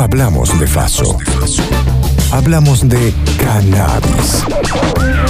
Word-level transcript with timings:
Hablamos 0.00 0.58
de 0.58 0.66
Faso. 0.66 1.18
Hablamos 2.32 2.88
de 2.88 3.12
cannabis. 3.38 4.42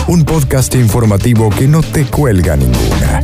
Un 0.06 0.24
podcast 0.24 0.76
informativo 0.76 1.50
que 1.50 1.66
no 1.66 1.82
te 1.82 2.04
cuelga 2.04 2.56
ninguna. 2.56 3.20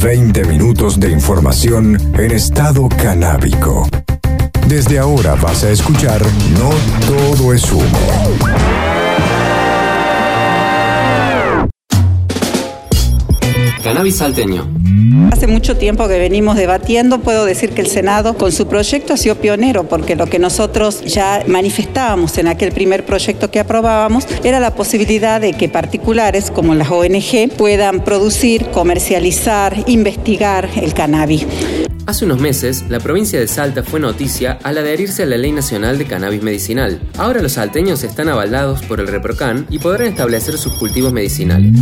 20 0.00 0.44
minutos 0.44 1.00
de 1.00 1.10
información 1.10 2.14
en 2.16 2.30
estado 2.30 2.88
canábico. 2.88 3.88
Desde 4.68 5.00
ahora 5.00 5.34
vas 5.34 5.64
a 5.64 5.70
escuchar 5.70 6.22
No 6.52 6.70
todo 7.04 7.52
es 7.52 7.68
humo. 7.72 7.98
Cannabis 13.86 14.16
salteño. 14.16 14.68
Hace 15.30 15.46
mucho 15.46 15.76
tiempo 15.76 16.08
que 16.08 16.18
venimos 16.18 16.56
debatiendo, 16.56 17.20
puedo 17.20 17.44
decir 17.44 17.70
que 17.70 17.82
el 17.82 17.86
Senado 17.86 18.36
con 18.36 18.50
su 18.50 18.66
proyecto 18.66 19.12
ha 19.12 19.16
sido 19.16 19.36
pionero, 19.36 19.84
porque 19.84 20.16
lo 20.16 20.26
que 20.26 20.40
nosotros 20.40 21.04
ya 21.04 21.44
manifestábamos 21.46 22.36
en 22.38 22.48
aquel 22.48 22.72
primer 22.72 23.06
proyecto 23.06 23.48
que 23.48 23.60
aprobábamos 23.60 24.26
era 24.42 24.58
la 24.58 24.74
posibilidad 24.74 25.40
de 25.40 25.52
que 25.52 25.68
particulares 25.68 26.50
como 26.50 26.74
las 26.74 26.90
ONG 26.90 27.48
puedan 27.56 28.00
producir, 28.04 28.66
comercializar, 28.72 29.76
investigar 29.86 30.68
el 30.82 30.92
cannabis. 30.92 31.46
Hace 32.06 32.24
unos 32.24 32.38
meses, 32.38 32.84
la 32.88 33.00
provincia 33.00 33.40
de 33.40 33.48
Salta 33.48 33.82
fue 33.82 33.98
noticia 33.98 34.60
al 34.62 34.78
adherirse 34.78 35.24
a 35.24 35.26
la 35.26 35.36
Ley 35.36 35.50
Nacional 35.50 35.98
de 35.98 36.04
Cannabis 36.04 36.40
Medicinal. 36.40 37.00
Ahora 37.18 37.42
los 37.42 37.54
salteños 37.54 38.04
están 38.04 38.28
avalados 38.28 38.80
por 38.82 39.00
el 39.00 39.08
ReproCan 39.08 39.66
y 39.70 39.80
podrán 39.80 40.06
establecer 40.06 40.56
sus 40.56 40.74
cultivos 40.74 41.12
medicinales. 41.12 41.72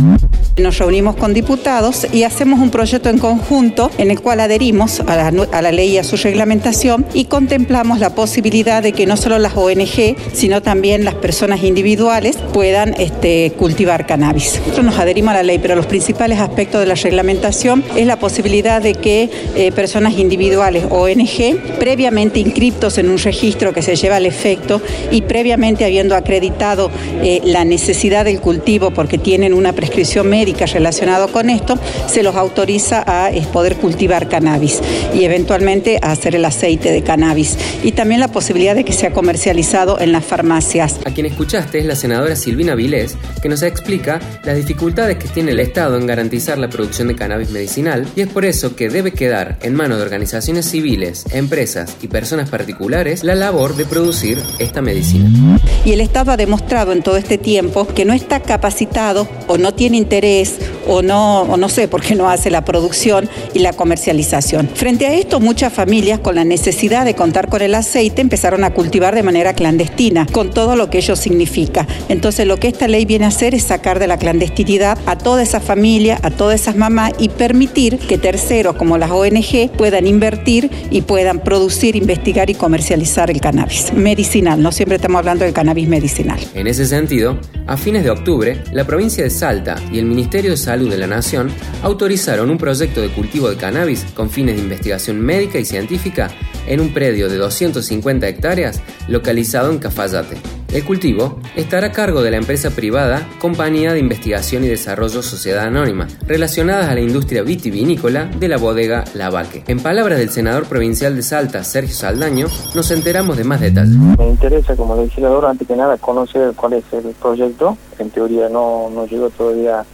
Nos 0.57 0.79
reunimos 0.79 1.15
con 1.17 1.33
diputados 1.33 2.07
y 2.11 2.23
hacemos 2.23 2.59
un 2.59 2.71
proyecto 2.71 3.09
en 3.09 3.19
conjunto 3.19 3.91
en 3.99 4.09
el 4.09 4.19
cual 4.21 4.39
adherimos 4.39 5.01
a 5.01 5.31
la, 5.61 5.71
ley 5.71 5.91
y 5.91 5.97
a 5.99 6.03
su 6.03 6.15
reglamentación 6.15 7.05
y 7.13 7.25
contemplamos 7.25 7.99
la 7.99 8.15
posibilidad 8.15 8.81
de 8.81 8.93
que 8.93 9.05
no 9.05 9.17
solo 9.17 9.37
las 9.37 9.55
ONG, 9.55 10.15
sino 10.33 10.61
también 10.61 11.05
las 11.05 11.15
personas 11.15 11.61
individuales 11.61 12.37
puedan 12.51 12.95
este, 12.97 13.53
cultivar 13.57 14.07
cannabis. 14.07 14.59
Nosotros 14.61 14.85
nos 14.85 14.97
adherimos 14.97 15.33
a 15.33 15.37
la 15.37 15.43
ley, 15.43 15.59
pero 15.59 15.75
los 15.75 15.85
principales 15.85 16.39
aspectos 16.39 16.79
de 16.79 16.87
la 16.87 16.95
reglamentación 16.95 17.83
es 17.95 18.07
la 18.07 18.17
posibilidad 18.17 18.81
de 18.81 18.95
que 18.95 19.29
eh, 19.55 19.71
personas 19.73 20.14
individuales 20.19 20.85
ONG, 20.89 21.77
previamente 21.79 22.39
inscriptos 22.39 22.97
en 22.97 23.09
un 23.09 23.17
registro 23.17 23.73
que 23.73 23.81
se 23.81 23.95
lleva 23.95 24.17
al 24.17 24.25
efecto 24.25 24.81
y 25.11 25.21
previamente 25.21 25.85
habiendo 25.85 26.15
acreditado 26.15 26.91
eh, 27.23 27.41
la 27.43 27.65
necesidad 27.65 28.25
del 28.25 28.39
cultivo 28.39 28.91
porque 28.91 29.17
tienen 29.17 29.53
una 29.53 29.73
prescripción 29.73 30.27
médica 30.27 30.65
relacionada 30.65 31.27
con 31.27 31.49
esto, 31.49 31.77
se 32.07 32.23
los 32.23 32.35
autoriza 32.35 33.03
a 33.05 33.31
poder 33.51 33.75
cultivar 33.75 34.27
cannabis 34.27 34.81
y 35.13 35.23
eventualmente 35.23 35.99
a 36.01 36.11
hacer 36.11 36.35
el 36.35 36.45
aceite 36.45 36.91
de 36.91 37.03
cannabis. 37.03 37.57
Y 37.83 37.91
también 37.93 38.19
la 38.19 38.27
posibilidad 38.27 38.75
de 38.75 38.83
que 38.83 38.93
sea 38.93 39.11
comercializado 39.11 39.99
en 39.99 40.11
las 40.11 40.25
farmacias. 40.25 40.99
A 41.05 41.11
quien 41.11 41.25
escuchaste 41.25 41.79
es 41.79 41.85
la 41.85 41.95
senadora 41.95 42.35
Silvina 42.35 42.75
Vilés, 42.75 43.17
que 43.41 43.49
nos 43.49 43.63
explica 43.63 44.19
las 44.43 44.57
dificultades 44.57 45.17
que 45.17 45.27
tiene 45.27 45.51
el 45.51 45.59
Estado 45.59 45.97
en 45.97 46.07
garantizar 46.07 46.57
la 46.57 46.69
producción 46.69 47.07
de 47.07 47.15
cannabis 47.15 47.49
medicinal 47.49 48.07
y 48.15 48.21
es 48.21 48.27
por 48.27 48.45
eso 48.45 48.75
que 48.75 48.89
debe 48.89 49.11
quedar 49.11 49.57
en 49.61 49.73
manos 49.73 49.99
de 49.99 50.04
organizaciones 50.05 50.69
civiles, 50.69 51.25
empresas 51.31 51.97
y 52.01 52.07
personas 52.07 52.49
particulares 52.49 53.23
la 53.23 53.35
labor 53.35 53.75
de 53.75 53.85
producir 53.85 54.39
esta 54.59 54.81
medicina. 54.81 55.59
Y 55.83 55.91
el 55.91 56.01
Estado 56.01 56.31
ha 56.31 56.37
demostrado 56.37 56.93
en 56.93 57.03
todo 57.03 57.17
este 57.17 57.37
tiempo 57.37 57.87
que 57.87 58.05
no 58.05 58.13
está 58.13 58.39
capacitado 58.39 59.27
o 59.47 59.57
no 59.57 59.73
tiene 59.73 59.97
interés 59.97 60.55
o 60.87 61.01
no, 61.01 61.41
o 61.41 61.57
no 61.57 61.69
sé 61.69 61.87
por 61.87 62.01
qué 62.01 62.15
no 62.15 62.29
hace 62.29 62.49
la 62.49 62.63
producción 62.63 63.29
y 63.53 63.59
la 63.59 63.73
comercialización. 63.73 64.69
Frente 64.73 65.07
a 65.07 65.13
esto, 65.13 65.39
muchas 65.39 65.73
familias 65.73 66.19
con 66.19 66.35
la 66.35 66.43
necesidad 66.43 67.05
de 67.05 67.15
contar 67.15 67.49
con 67.49 67.61
el 67.61 67.75
aceite 67.75 68.21
empezaron 68.21 68.63
a 68.63 68.73
cultivar 68.73 69.15
de 69.15 69.23
manera 69.23 69.53
clandestina, 69.53 70.27
con 70.31 70.51
todo 70.51 70.75
lo 70.75 70.89
que 70.89 70.99
ello 70.99 71.15
significa. 71.15 71.87
Entonces, 72.09 72.47
lo 72.47 72.57
que 72.57 72.67
esta 72.67 72.87
ley 72.87 73.05
viene 73.05 73.25
a 73.25 73.29
hacer 73.29 73.55
es 73.55 73.63
sacar 73.63 73.99
de 73.99 74.07
la 74.07 74.17
clandestinidad 74.17 74.97
a 75.05 75.17
toda 75.17 75.43
esa 75.43 75.59
familia, 75.59 76.19
a 76.21 76.31
todas 76.31 76.61
esas 76.61 76.75
mamás 76.75 77.13
y 77.19 77.29
permitir 77.29 77.97
que 77.97 78.17
terceros 78.17 78.75
como 78.75 78.97
las 78.97 79.11
ONG 79.11 79.71
puedan 79.77 79.94
invertir 80.03 80.69
y 80.89 81.01
puedan 81.01 81.39
producir, 81.39 81.95
investigar 81.95 82.49
y 82.49 82.55
comercializar 82.55 83.29
el 83.31 83.39
cannabis 83.39 83.93
medicinal. 83.93 84.61
No 84.61 84.71
siempre 84.71 84.95
estamos 84.95 85.19
hablando 85.19 85.45
del 85.45 85.53
cannabis 85.53 85.87
medicinal. 85.87 86.39
En 86.53 86.67
ese 86.67 86.85
sentido, 86.85 87.39
a 87.67 87.77
fines 87.77 88.03
de 88.03 88.09
octubre, 88.09 88.63
la 88.71 88.85
provincia 88.85 89.23
de 89.23 89.29
Salta 89.29 89.75
y 89.91 89.99
el 89.99 90.05
Ministerio 90.05 90.51
de 90.51 90.57
Salud 90.57 90.89
de 90.89 90.97
la 90.97 91.07
Nación 91.07 91.51
autorizaron 91.83 92.49
un 92.49 92.57
proyecto 92.57 93.01
de 93.01 93.09
cultivo 93.09 93.49
de 93.49 93.57
cannabis 93.57 94.03
con 94.13 94.29
fines 94.29 94.55
de 94.55 94.61
investigación 94.61 95.21
médica 95.21 95.59
y 95.59 95.65
científica 95.65 96.29
en 96.67 96.79
un 96.79 96.93
predio 96.93 97.29
de 97.29 97.37
250 97.37 98.27
hectáreas 98.27 98.81
localizado 99.07 99.71
en 99.71 99.79
Cafayate. 99.79 100.64
El 100.73 100.83
cultivo 100.83 101.39
estará 101.55 101.87
a 101.87 101.91
cargo 101.91 102.21
de 102.21 102.31
la 102.31 102.37
empresa 102.37 102.69
privada 102.69 103.27
Compañía 103.39 103.93
de 103.93 103.99
Investigación 103.99 104.63
y 104.63 104.67
Desarrollo 104.67 105.21
Sociedad 105.21 105.65
Anónima, 105.65 106.07
relacionadas 106.27 106.89
a 106.89 106.95
la 106.95 107.01
industria 107.01 107.43
vitivinícola 107.43 108.25
de 108.25 108.47
la 108.47 108.57
bodega 108.57 109.05
Lavaque. 109.13 109.63
En 109.67 109.79
palabras 109.79 110.19
del 110.19 110.31
senador 110.31 110.65
provincial 110.65 111.15
de 111.15 111.21
Salta, 111.21 111.63
Sergio 111.63 111.95
Saldaño, 111.95 112.47
nos 112.73 112.91
enteramos 112.91 113.37
de 113.37 113.43
más 113.45 113.61
detalles. 113.61 113.95
Me 113.95 114.27
interesa 114.27 114.75
como 114.75 114.95
legislador, 114.97 115.45
antes 115.45 115.67
que 115.67 115.75
nada, 115.75 115.97
conocer 115.97 116.53
cuál 116.55 116.73
es 116.73 116.83
el 116.91 117.13
proyecto. 117.13 117.77
En 117.99 118.09
teoría 118.09 118.49
no, 118.49 118.89
no 118.89 119.05
llegó 119.05 119.29
todavía 119.29 119.85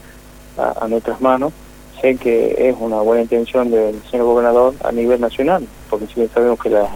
a, 0.58 0.88
nuestras 0.88 1.22
manos. 1.22 1.54
Sé 2.02 2.16
que 2.16 2.56
es 2.58 2.76
una 2.80 3.02
buena 3.02 3.22
intención 3.22 3.70
del 3.70 4.02
señor 4.10 4.26
gobernador 4.26 4.74
a 4.84 4.92
nivel 4.92 5.22
nacional, 5.22 5.68
porque 5.90 6.08
si 6.08 6.16
bien 6.16 6.30
sabemos 6.34 6.60
que 6.60 6.70
las 6.70 6.90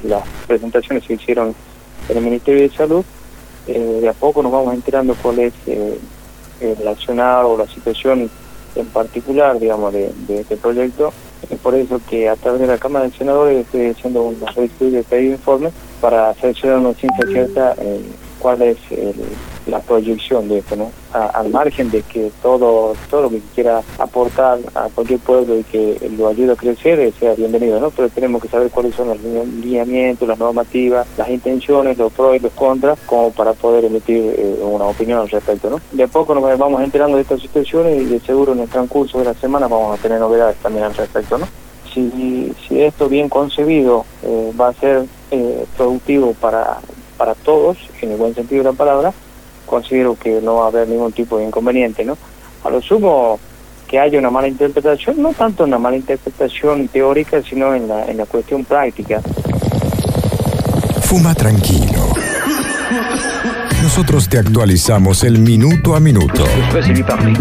presentaciones 0.48 1.04
se 1.04 1.14
hicieron 1.14 1.54
en 2.10 2.18
el 2.18 2.24
Ministerio 2.24 2.62
de 2.62 2.76
Salud, 2.76 3.06
eh, 3.68 4.00
de 4.02 4.10
a 4.10 4.14
poco 4.14 4.42
nos 4.44 4.52
vamos 4.52 4.74
enterando 4.74 5.16
cuál 5.22 5.40
es 5.40 5.54
eh, 5.68 5.98
el 6.60 6.88
accionar 6.88 7.46
o 7.46 7.58
la 7.58 7.68
situación 7.68 8.30
en 8.76 8.86
particular, 8.88 9.60
digamos, 9.60 9.94
de, 9.94 10.12
este 10.30 10.58
proyecto. 10.58 11.14
Es 11.50 11.60
por 11.60 11.76
eso 11.76 12.02
que 12.10 12.28
a 12.28 12.36
través 12.36 12.62
de 12.62 12.68
la 12.68 12.78
Cámara 12.78 13.06
de 13.06 13.12
Senadores 13.12 13.66
estoy 13.66 13.88
haciendo 13.88 14.24
una 14.24 14.52
solicitud 14.52 14.92
de 14.92 15.04
pedido 15.04 15.34
informe 15.34 15.72
para 16.02 16.30
hacer 16.30 16.56
una 16.76 16.94
ciencia 16.94 17.26
cierta 17.28 17.76
cuál 18.40 18.62
es 18.64 18.78
la 19.68 19.80
proyección 19.80 20.48
de 20.48 20.60
esto, 20.60 20.76
¿no? 20.76 20.92
al 21.14 21.50
margen 21.50 21.90
de 21.92 22.02
que 22.02 22.30
todo 22.42 22.94
todo 23.10 23.24
lo 23.24 23.30
que 23.30 23.40
quiera 23.54 23.82
aportar 24.00 24.60
a 24.76 24.90
cualquier 24.94 25.20
pueblo 25.20 25.58
y 25.58 25.64
que 25.64 26.12
lo 26.18 26.28
ayude 26.28 26.52
a 26.52 26.56
crecer 26.56 27.00
eh, 27.00 27.14
sea 27.18 27.36
bienvenido, 27.36 27.80
¿no? 27.80 27.90
Pero 27.90 28.10
tenemos 28.10 28.42
que 28.42 28.50
saber 28.50 28.70
cuáles 28.70 28.96
son 28.96 29.08
los 29.08 29.22
lineamientos, 29.22 30.28
las 30.28 30.38
normativas, 30.38 31.08
las 31.18 31.30
intenciones, 31.30 31.98
los 31.98 32.12
pros 32.12 32.36
y 32.36 32.40
los 32.40 32.52
contras, 32.52 33.00
como 33.06 33.32
para 33.32 33.54
poder 33.54 33.86
emitir 33.86 34.36
eh, 34.38 34.60
una 34.62 34.86
opinión 34.86 35.20
al 35.20 35.30
respecto, 35.30 35.70
¿no? 35.70 35.80
De 35.94 36.04
a 36.04 36.08
poco 36.08 36.36
nos 36.36 36.44
vamos 36.60 36.82
enterando 36.82 37.16
de 37.16 37.24
estas 37.24 37.42
situaciones 37.42 38.02
y 38.02 38.06
de 38.06 38.20
seguro 38.20 38.52
en 38.52 38.60
el 38.60 38.68
transcurso 38.68 39.20
de 39.20 39.26
la 39.26 39.34
semana 39.36 39.68
vamos 39.68 39.98
a 39.98 40.02
tener 40.02 40.20
novedades 40.20 40.58
también 40.58 40.86
al 40.86 40.94
respecto, 40.94 41.38
¿no? 41.38 41.48
Si, 41.94 42.54
si 42.68 42.82
esto 42.82 43.08
bien 43.08 43.30
concebido 43.30 44.06
eh, 44.22 44.52
va 44.60 44.70
a 44.70 44.74
ser 44.74 45.06
productivo 45.78 46.34
para 46.34 46.80
para 47.18 47.34
todos, 47.34 47.78
en 48.02 48.12
el 48.12 48.18
buen 48.18 48.36
sentido 48.36 48.64
de 48.64 48.72
la 48.72 48.76
palabra, 48.76 49.14
considero 49.66 50.16
que 50.16 50.42
no 50.42 50.56
va 50.56 50.66
a 50.66 50.68
haber 50.68 50.88
ningún 50.88 51.12
tipo 51.12 51.38
de 51.38 51.46
inconveniente, 51.46 52.04
¿no? 52.06 52.18
A 52.64 52.70
lo 52.70 52.82
sumo 52.82 53.40
que 53.88 54.00
haya 54.00 54.18
una 54.18 54.30
mala 54.30 54.48
interpretación, 54.48 55.22
no 55.22 55.34
tanto 55.34 55.64
una 55.64 55.78
mala 55.78 55.96
interpretación 55.96 56.88
teórica, 56.88 57.42
sino 57.42 57.74
en 57.74 57.88
la, 57.88 58.06
en 58.06 58.18
la 58.18 58.26
cuestión 58.26 58.66
práctica. 58.66 59.22
Fuma 61.02 61.36
tranquilo. 61.36 62.10
Nosotros 63.84 64.28
te 64.28 64.40
actualizamos 64.40 65.24
el 65.24 65.38
minuto 65.38 65.96
a 65.96 66.00
minuto. 66.00 66.44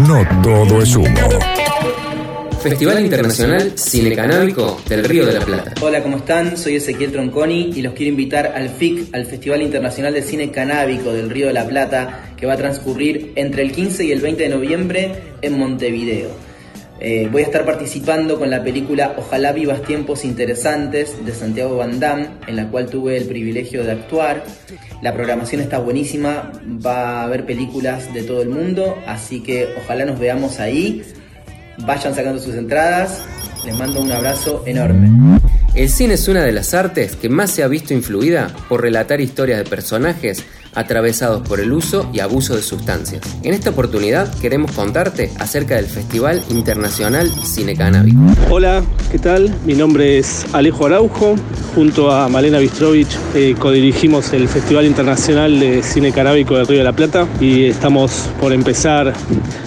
No 0.07 0.23
todo 0.43 0.81
es 0.81 0.95
humo. 0.95 1.09
Festival 2.65 2.99
Internacional 2.99 3.73
Cine 3.77 4.15
Canábico 4.15 4.81
del 4.89 5.03
Río 5.03 5.23
de 5.27 5.33
la 5.33 5.45
Plata. 5.45 5.75
Hola, 5.81 6.01
¿cómo 6.01 6.17
están? 6.17 6.57
Soy 6.57 6.77
Ezequiel 6.77 7.11
Tronconi 7.11 7.71
y 7.75 7.83
los 7.83 7.93
quiero 7.93 8.09
invitar 8.09 8.53
al 8.55 8.69
FIC, 8.69 9.13
al 9.13 9.27
Festival 9.27 9.61
Internacional 9.61 10.15
de 10.15 10.23
Cine 10.23 10.49
Canábico 10.49 11.13
del 11.13 11.29
Río 11.29 11.45
de 11.45 11.53
la 11.53 11.67
Plata, 11.67 12.31
que 12.35 12.47
va 12.47 12.53
a 12.53 12.57
transcurrir 12.57 13.33
entre 13.35 13.61
el 13.61 13.71
15 13.71 14.05
y 14.05 14.11
el 14.11 14.19
20 14.19 14.41
de 14.41 14.49
noviembre 14.49 15.11
en 15.43 15.59
Montevideo. 15.59 16.31
Eh, 16.99 17.29
voy 17.31 17.43
a 17.43 17.45
estar 17.45 17.65
participando 17.65 18.39
con 18.39 18.49
la 18.49 18.63
película 18.63 19.13
Ojalá 19.15 19.51
vivas 19.51 19.83
tiempos 19.83 20.25
interesantes 20.25 21.23
de 21.23 21.33
Santiago 21.33 21.77
Van 21.77 21.99
Damme, 21.99 22.29
en 22.47 22.55
la 22.55 22.71
cual 22.71 22.87
tuve 22.87 23.15
el 23.15 23.25
privilegio 23.25 23.83
de 23.83 23.91
actuar. 23.91 24.43
La 25.03 25.13
programación 25.13 25.61
está 25.61 25.77
buenísima, 25.77 26.51
va 26.83 27.19
a 27.19 27.23
haber 27.25 27.45
películas 27.45 28.11
de 28.11 28.23
todo 28.23 28.41
el 28.41 28.49
mundo, 28.49 28.97
así 29.05 29.43
que 29.43 29.67
ojalá 29.77 30.05
nos 30.05 30.17
veamos 30.17 30.59
ahí. 30.59 31.03
Vayan 31.79 32.15
sacando 32.15 32.41
sus 32.41 32.55
entradas. 32.55 33.21
Les 33.65 33.77
mando 33.77 34.01
un 34.01 34.11
abrazo 34.11 34.63
enorme. 34.65 35.39
El 35.73 35.89
cine 35.89 36.13
es 36.13 36.27
una 36.27 36.43
de 36.43 36.51
las 36.51 36.73
artes 36.73 37.15
que 37.15 37.27
más 37.27 37.51
se 37.51 37.63
ha 37.63 37.67
visto 37.67 37.93
influida 37.93 38.55
por 38.69 38.81
relatar 38.81 39.19
historias 39.19 39.57
de 39.57 39.69
personajes 39.69 40.43
atravesados 40.75 41.41
por 41.47 41.59
el 41.59 41.71
uso 41.73 42.09
y 42.13 42.19
abuso 42.19 42.55
de 42.55 42.61
sustancias. 42.61 43.21
En 43.43 43.53
esta 43.53 43.71
oportunidad 43.71 44.33
queremos 44.39 44.71
contarte 44.71 45.31
acerca 45.39 45.75
del 45.75 45.87
Festival 45.87 46.43
Internacional 46.49 47.29
Cine 47.43 47.75
Canábico. 47.75 48.19
Hola, 48.49 48.83
¿qué 49.11 49.19
tal? 49.19 49.53
Mi 49.65 49.73
nombre 49.73 50.19
es 50.19 50.45
Alejo 50.53 50.85
Araujo. 50.85 51.35
Junto 51.73 52.11
a 52.11 52.29
Malena 52.29 52.59
Bistrovich 52.59 53.17
eh, 53.33 53.55
codirigimos 53.57 54.31
el 54.33 54.47
Festival 54.47 54.85
Internacional 54.85 55.59
de 55.59 55.83
Cine 55.83 56.11
Canábico 56.11 56.55
del 56.55 56.67
Río 56.67 56.77
de 56.79 56.83
la 56.83 56.93
Plata 56.93 57.27
y 57.41 57.65
estamos 57.65 58.29
por 58.39 58.53
empezar 58.53 59.13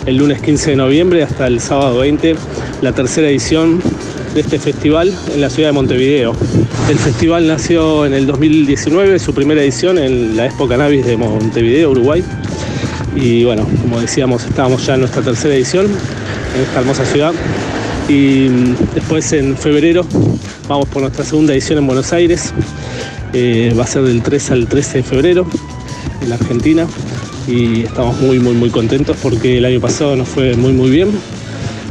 el 0.06 0.16
lunes 0.16 0.40
15 0.40 0.70
de 0.70 0.76
noviembre 0.76 1.22
hasta 1.22 1.46
el 1.46 1.60
sábado 1.60 1.98
20 1.98 2.36
la 2.80 2.92
tercera 2.92 3.28
edición 3.28 3.82
de 4.34 4.40
este 4.40 4.58
festival 4.58 5.12
en 5.32 5.40
la 5.40 5.50
ciudad 5.50 5.68
de 5.70 5.72
Montevideo. 5.72 6.34
El 6.88 6.98
festival 6.98 7.46
nació 7.46 8.06
en 8.06 8.14
el 8.14 8.26
2019, 8.26 9.18
su 9.18 9.34
primera 9.34 9.62
edición 9.62 9.98
en 9.98 10.36
la 10.36 10.46
Expo 10.46 10.68
Cannabis 10.68 11.04
de 11.06 11.16
Montevideo, 11.16 11.90
Uruguay. 11.90 12.24
Y 13.16 13.44
bueno, 13.44 13.66
como 13.82 14.00
decíamos, 14.00 14.44
estábamos 14.44 14.86
ya 14.86 14.94
en 14.94 15.00
nuestra 15.00 15.22
tercera 15.22 15.54
edición 15.54 15.86
en 15.86 16.62
esta 16.62 16.80
hermosa 16.80 17.04
ciudad. 17.04 17.32
Y 18.08 18.48
mm, 18.48 18.76
después 18.94 19.32
en 19.32 19.56
febrero 19.56 20.06
vamos 20.68 20.88
por 20.88 21.02
nuestra 21.02 21.24
segunda 21.24 21.52
edición 21.52 21.78
en 21.78 21.86
Buenos 21.86 22.12
Aires. 22.12 22.52
Eh, 23.32 23.74
va 23.78 23.84
a 23.84 23.86
ser 23.86 24.02
del 24.02 24.22
3 24.22 24.50
al 24.52 24.66
13 24.68 24.98
de 24.98 25.04
febrero 25.04 25.46
en 26.22 26.28
la 26.28 26.36
Argentina. 26.36 26.86
Y 27.46 27.84
estamos 27.84 28.20
muy, 28.20 28.38
muy, 28.38 28.54
muy 28.54 28.70
contentos 28.70 29.16
porque 29.22 29.58
el 29.58 29.64
año 29.64 29.80
pasado 29.80 30.16
nos 30.16 30.28
fue 30.28 30.54
muy, 30.54 30.72
muy 30.72 30.90
bien 30.90 31.08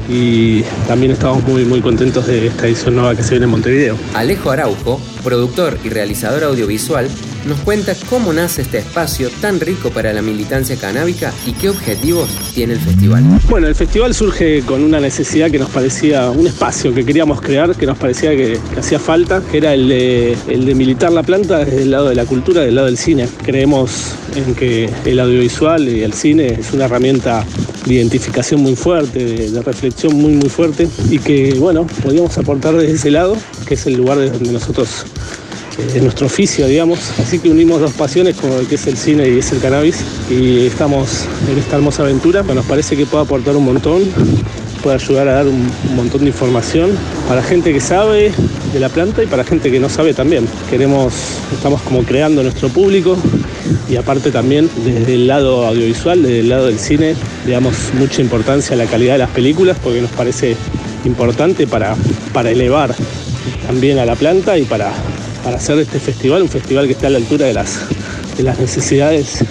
y 0.10 0.62
también 0.88 1.12
estamos 1.12 1.44
muy 1.44 1.66
muy 1.66 1.82
contentos 1.82 2.28
de 2.28 2.48
esta 2.48 2.68
edición 2.68 2.96
nueva 2.96 3.16
que 3.16 3.24
se 3.24 3.32
viene 3.32 3.46
en 3.46 3.52
Montevideo. 3.52 3.98
Alejo 4.14 4.52
Araujo, 4.52 5.02
productor 5.24 5.78
y 5.84 5.90
realizador 5.90 6.44
audiovisual, 6.44 7.10
nos 7.46 7.60
cuenta 7.60 7.94
cómo 8.10 8.34
nace 8.34 8.62
este 8.62 8.80
espacio 8.80 9.30
tan 9.42 9.60
rico 9.60 9.90
para 9.90 10.14
la 10.14 10.22
militancia 10.22 10.76
canábica 10.76 11.34
y 11.46 11.54
qué 11.54 11.70
objetivos 11.70 12.30
tiene 12.54 12.74
el 12.74 12.80
festival. 12.80 13.24
Bueno, 13.50 13.68
el 13.68 13.76
festival 13.76 14.14
surge 14.14 14.62
con 14.64 14.84
una 14.84 15.00
necesidad 15.00 15.50
que 15.50 15.60
nos 15.60 15.70
parecía, 15.70 16.30
un 16.30 16.48
espacio 16.48 16.94
que 16.94 17.06
queríamos 17.06 17.42
crear, 17.42 17.76
que 17.76 17.86
nos 17.86 17.98
parecía 17.98 18.32
que, 18.32 18.60
hacía 18.78 19.00
falta, 19.00 19.42
que 19.52 19.58
era 19.58 19.74
el 19.74 19.88
de, 19.88 20.76
militar 20.76 21.12
la 21.12 21.24
planta 21.24 21.60
desde 21.60 21.84
el 21.84 21.92
lado 21.92 22.10
de 22.10 22.16
la 22.16 22.26
cultura, 22.26 22.62
del 22.62 22.76
lado 22.76 22.88
del 22.88 22.98
cine. 22.98 23.28
Creemos 23.44 24.16
en 24.36 24.56
que 24.56 24.90
el 25.06 25.20
audiovisual 25.20 25.88
y 25.88 26.02
el 26.04 26.14
cine 26.14 26.58
es 26.60 26.74
una 26.74 26.86
herramienta 26.86 27.46
de 27.86 27.94
identificación 27.94 28.62
muy 28.62 28.76
fuerte, 28.76 29.24
de, 29.50 29.62
reflexión 29.62 30.14
muy 30.16 30.34
muy 30.34 30.50
fuerte 30.50 30.88
y 31.10 31.20
que 31.20 31.56
bueno, 31.58 31.88
podíamos 32.04 32.38
aportar 32.38 32.76
desde 32.76 32.94
ese 32.94 33.12
lado, 33.12 33.38
que 33.66 33.74
es 33.74 33.86
el 33.88 33.96
lugar 33.96 34.18
desde 34.20 34.34
donde 34.34 34.52
nosotros 34.52 35.06
es 35.78 36.02
nuestro 36.02 36.28
oficio, 36.28 36.68
digamos. 36.68 37.00
Así 37.20 37.40
que 37.40 37.50
unimos 37.50 37.80
dos 37.80 37.94
pasiones 37.94 38.36
como 38.36 38.58
el 38.58 38.68
que 38.68 38.76
es 38.76 38.88
el 38.88 38.98
cine 38.98 39.30
y 39.30 39.40
es 39.40 39.52
el 39.52 39.60
cannabis 39.60 40.04
y 40.30 40.66
estamos 40.66 41.26
en 41.50 41.58
esta 41.58 41.76
hermosa 41.76 42.04
aventura 42.04 42.44
que 42.44 42.54
nos 42.54 42.66
parece 42.66 42.96
que 42.98 43.06
puede 43.06 43.24
aportar 43.24 43.56
un 43.56 43.66
montón, 43.66 44.04
puede 44.84 44.96
ayudar 44.96 45.28
a 45.28 45.34
dar 45.34 45.48
un, 45.48 45.70
montón 45.96 46.22
de 46.22 46.28
información 46.28 46.92
para 47.28 47.42
gente 47.42 47.74
que 47.74 47.80
sabe 47.80 48.32
de 48.74 48.80
la 48.80 48.90
planta 48.90 49.24
y 49.24 49.28
para 49.28 49.44
gente 49.44 49.72
que 49.72 49.80
no 49.80 49.90
sabe 49.90 50.14
también. 50.14 50.48
Queremos, 50.70 51.14
estamos 51.54 51.82
como 51.82 52.04
creando 52.04 52.44
nuestro 52.44 52.70
público 52.70 53.18
y 53.90 53.96
aparte 53.96 54.32
también 54.32 54.70
desde 54.84 55.16
el 55.16 55.28
lado 55.28 55.66
audiovisual, 55.66 56.22
desde 56.22 56.40
el 56.40 56.50
lado 56.50 56.68
del 56.68 56.80
cine, 56.80 57.16
le 57.46 57.54
damos 57.54 57.76
mucha 57.98 58.22
importancia 58.22 58.74
a 58.74 58.78
la 58.78 58.86
calidad 58.86 59.14
de 59.14 59.20
las 59.20 59.30
películas 59.30 59.78
porque 59.82 60.02
nos 60.02 60.12
parece 60.12 60.56
importante 61.06 61.68
para, 61.68 61.96
para 62.34 62.52
elevar 62.52 62.94
también 63.66 64.00
a 64.00 64.06
la 64.06 64.16
planta 64.16 64.58
y 64.58 64.64
para 64.64 64.92
para 65.48 65.60
hacer 65.60 65.80
este 65.80 65.98
festival, 66.02 66.42
un 66.42 66.50
festival 66.50 66.88
que 66.88 66.92
esté 66.92 67.08
a 67.08 67.10
la 67.10 67.20
altura 67.20 67.46
de 67.46 67.54
las, 67.54 67.80
de 68.36 68.44
las 68.44 68.60
necesidades 68.60 69.46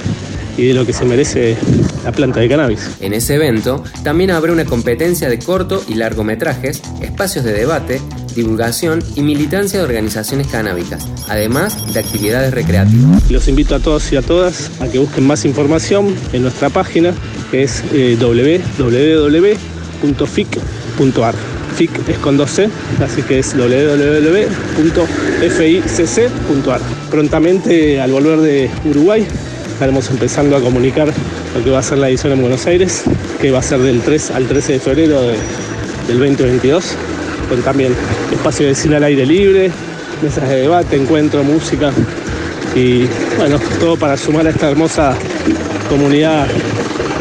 y 0.58 0.66
de 0.66 0.74
lo 0.74 0.84
que 0.84 0.92
se 0.92 1.06
merece 1.06 1.56
la 2.04 2.12
planta 2.12 2.40
de 2.40 2.50
cannabis. 2.50 2.90
En 3.00 3.14
ese 3.14 3.36
evento 3.36 3.82
también 4.04 4.30
habrá 4.30 4.52
una 4.52 4.66
competencia 4.66 5.30
de 5.30 5.38
corto 5.38 5.82
y 5.88 5.94
largometrajes, 5.94 6.82
espacios 7.00 7.46
de 7.46 7.54
debate, 7.54 8.02
divulgación 8.34 9.02
y 9.14 9.22
militancia 9.22 9.78
de 9.78 9.86
organizaciones 9.86 10.48
canábicas, 10.48 11.06
además 11.30 11.94
de 11.94 12.00
actividades 12.00 12.52
recreativas. 12.52 13.30
Los 13.30 13.48
invito 13.48 13.74
a 13.74 13.80
todos 13.80 14.12
y 14.12 14.16
a 14.16 14.22
todas 14.22 14.70
a 14.82 14.88
que 14.88 14.98
busquen 14.98 15.26
más 15.26 15.46
información 15.46 16.14
en 16.34 16.42
nuestra 16.42 16.68
página 16.68 17.14
que 17.50 17.62
es 17.62 17.82
eh, 17.94 18.18
www.fic.ar. 18.20 19.16
FIC 21.76 22.08
es 22.08 22.18
con 22.18 22.38
2C, 22.38 22.68
así 23.04 23.22
que 23.22 23.38
es 23.40 23.54
www.ficc.ar. 23.54 24.00
Prontamente, 27.10 28.00
al 28.00 28.12
volver 28.12 28.38
de 28.40 28.70
Uruguay, 28.84 29.26
estaremos 29.72 30.10
empezando 30.10 30.56
a 30.56 30.60
comunicar 30.60 31.08
lo 31.54 31.62
que 31.64 31.70
va 31.70 31.80
a 31.80 31.82
ser 31.82 31.98
la 31.98 32.08
edición 32.08 32.32
en 32.32 32.40
Buenos 32.40 32.66
Aires, 32.66 33.02
que 33.40 33.50
va 33.50 33.58
a 33.58 33.62
ser 33.62 33.80
del 33.80 34.00
3 34.00 34.30
al 34.30 34.46
13 34.46 34.72
de 34.72 34.80
febrero 34.80 35.20
del 35.20 36.18
2022, 36.18 36.94
con 37.48 37.60
también 37.62 37.94
espacio 38.32 38.66
de 38.66 38.74
cine 38.74 38.96
al 38.96 39.04
aire 39.04 39.26
libre, 39.26 39.70
mesas 40.22 40.48
de 40.48 40.62
debate, 40.62 40.96
encuentro, 40.96 41.44
música 41.44 41.92
y 42.74 43.06
bueno, 43.36 43.58
todo 43.80 43.96
para 43.96 44.16
sumar 44.16 44.46
a 44.46 44.50
esta 44.50 44.70
hermosa 44.70 45.14
comunidad 45.88 46.46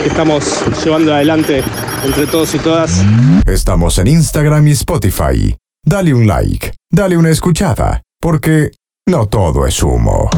que 0.01 0.10
estamos 0.10 0.46
llevando 0.84 1.13
adelante 1.13 1.62
entre 2.06 2.28
todos 2.28 2.54
y 2.54 2.60
todas. 2.60 3.02
Estamos 3.48 3.98
en 3.98 4.07
Instagram 4.07 4.68
y 4.68 4.72
Spotify. 4.72 5.56
Dale 5.84 6.13
un 6.13 6.28
like, 6.28 6.74
dale 6.92 7.18
una 7.18 7.30
escuchada, 7.30 8.02
porque 8.22 8.72
no 9.07 9.28
todo 9.28 9.66
es 9.66 9.81
humo. 9.81 10.30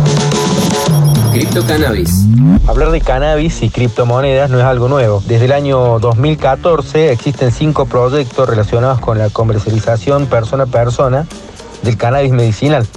Cripto 1.34 1.66
Cannabis. 1.66 2.26
Hablar 2.68 2.92
de 2.92 3.02
cannabis 3.02 3.62
y 3.64 3.70
criptomonedas 3.70 4.50
no 4.50 4.60
es 4.60 4.64
algo 4.64 4.88
nuevo. 4.88 5.22
Desde 5.28 5.46
el 5.46 5.52
año 5.52 6.00
2014 6.00 7.12
existen 7.12 7.52
cinco 7.52 7.86
proyectos 7.86 8.48
relacionados 8.48 9.00
con 9.00 9.18
la 9.18 9.30
comercialización 9.30 10.28
persona 10.28 10.64
a 10.64 10.68
persona 10.68 11.28
del 11.84 11.98
cannabis 11.98 12.32
medicinal. 12.32 12.88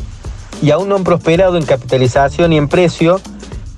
Y 0.62 0.70
aún 0.70 0.88
no 0.88 0.96
han 0.96 1.04
prosperado 1.04 1.56
en 1.56 1.64
capitalización 1.64 2.52
y 2.52 2.56
en 2.56 2.68
precio 2.68 3.20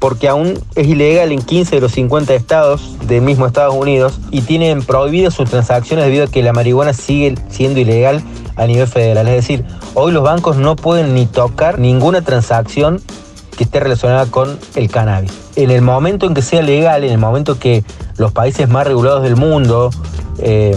porque 0.02 0.28
aún 0.28 0.58
es 0.75 0.88
ilegal 0.88 1.31
en 1.31 1.40
15 1.40 1.76
de 1.76 1.81
los 1.81 1.93
50 1.93 2.34
estados 2.34 2.96
del 3.06 3.22
mismo 3.22 3.46
Estados 3.46 3.72
Unidos 3.72 4.19
y 4.32 4.40
tienen 4.40 4.82
prohibidas 4.82 5.32
sus 5.32 5.49
transacciones 5.49 6.06
debido 6.06 6.25
a 6.25 6.26
que 6.26 6.43
la 6.43 6.52
marihuana 6.52 6.93
sigue 6.93 7.37
siendo 7.50 7.78
ilegal 7.78 8.20
a 8.56 8.66
nivel 8.66 8.88
federal. 8.88 9.28
Es 9.28 9.34
decir, 9.34 9.64
hoy 9.94 10.10
los 10.10 10.25
bancos 10.25 10.56
no 10.56 10.75
pueden 10.75 11.14
ni 11.14 11.26
tocar 11.26 11.78
ninguna 11.78 12.20
transacción 12.20 13.00
que 13.56 13.62
esté 13.62 13.78
relacionada 13.78 14.26
con 14.26 14.58
el 14.75 14.90
cannabis. 14.90 15.32
En 15.54 15.70
el 15.70 15.82
momento 15.82 16.26
en 16.26 16.34
que 16.34 16.43
sea 16.43 16.62
legal, 16.62 17.04
en 17.04 17.12
el 17.12 17.19
momento 17.19 17.60
que 17.60 17.84
los 18.16 18.32
países 18.32 18.69
más 18.69 18.84
regulados 18.84 19.22
del 19.22 19.37
mundo 19.37 19.90
eh, 20.38 20.76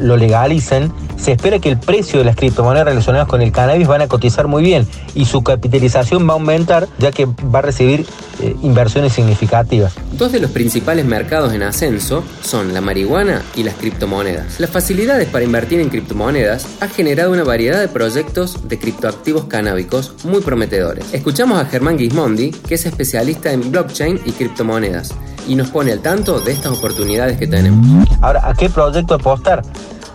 lo 0.00 0.16
legalicen, 0.16 0.92
se 1.16 1.32
espera 1.32 1.58
que 1.58 1.68
el 1.68 1.78
precio 1.78 2.20
de 2.20 2.24
las 2.24 2.36
criptomonedas 2.36 2.86
relacionadas 2.86 3.28
con 3.28 3.42
el 3.42 3.52
cannabis 3.52 3.88
van 3.88 4.02
a 4.02 4.08
cotizar 4.08 4.46
muy 4.46 4.62
bien 4.62 4.86
y 5.14 5.24
su 5.24 5.42
capitalización 5.42 6.26
va 6.28 6.32
a 6.32 6.34
aumentar 6.34 6.88
ya 6.98 7.10
que 7.10 7.26
va 7.26 7.58
a 7.58 7.62
recibir 7.62 8.06
eh, 8.40 8.54
inversiones 8.62 9.12
significativas. 9.12 9.94
Dos 10.12 10.32
de 10.32 10.40
los 10.40 10.52
principales 10.52 11.04
mercados 11.04 11.52
en 11.52 11.62
ascenso 11.62 12.22
son 12.42 12.72
la 12.72 12.80
marihuana 12.80 13.42
y 13.56 13.64
las 13.64 13.74
criptomonedas. 13.74 14.60
Las 14.60 14.70
facilidades 14.70 15.28
para 15.28 15.44
invertir 15.44 15.80
en 15.80 15.88
criptomonedas 15.88 16.66
ha 16.80 16.88
generado 16.88 17.32
una 17.32 17.44
variedad 17.44 17.80
de 17.80 17.88
proyectos 17.88 18.68
de 18.68 18.78
criptoactivos 18.78 19.44
canábicos 19.44 20.14
muy 20.24 20.40
prometedores. 20.40 21.12
Escuchamos 21.12 21.58
a 21.58 21.64
Germán 21.64 21.98
Gismondi, 21.98 22.50
que 22.50 22.76
es 22.76 22.86
especialista 22.86 23.52
en 23.52 23.72
blockchain 23.72 24.20
y 24.24 24.32
criptomonedas, 24.32 25.14
y 25.48 25.56
nos 25.56 25.70
pone 25.70 25.90
al 25.92 26.00
tanto 26.00 26.38
de 26.40 26.52
estas 26.52 26.72
oportunidades 26.72 27.38
que 27.38 27.46
tenemos. 27.46 28.06
Ahora, 28.20 28.48
¿a 28.48 28.54
qué 28.54 28.68
proyecto 28.68 29.14
apostar? 29.14 29.62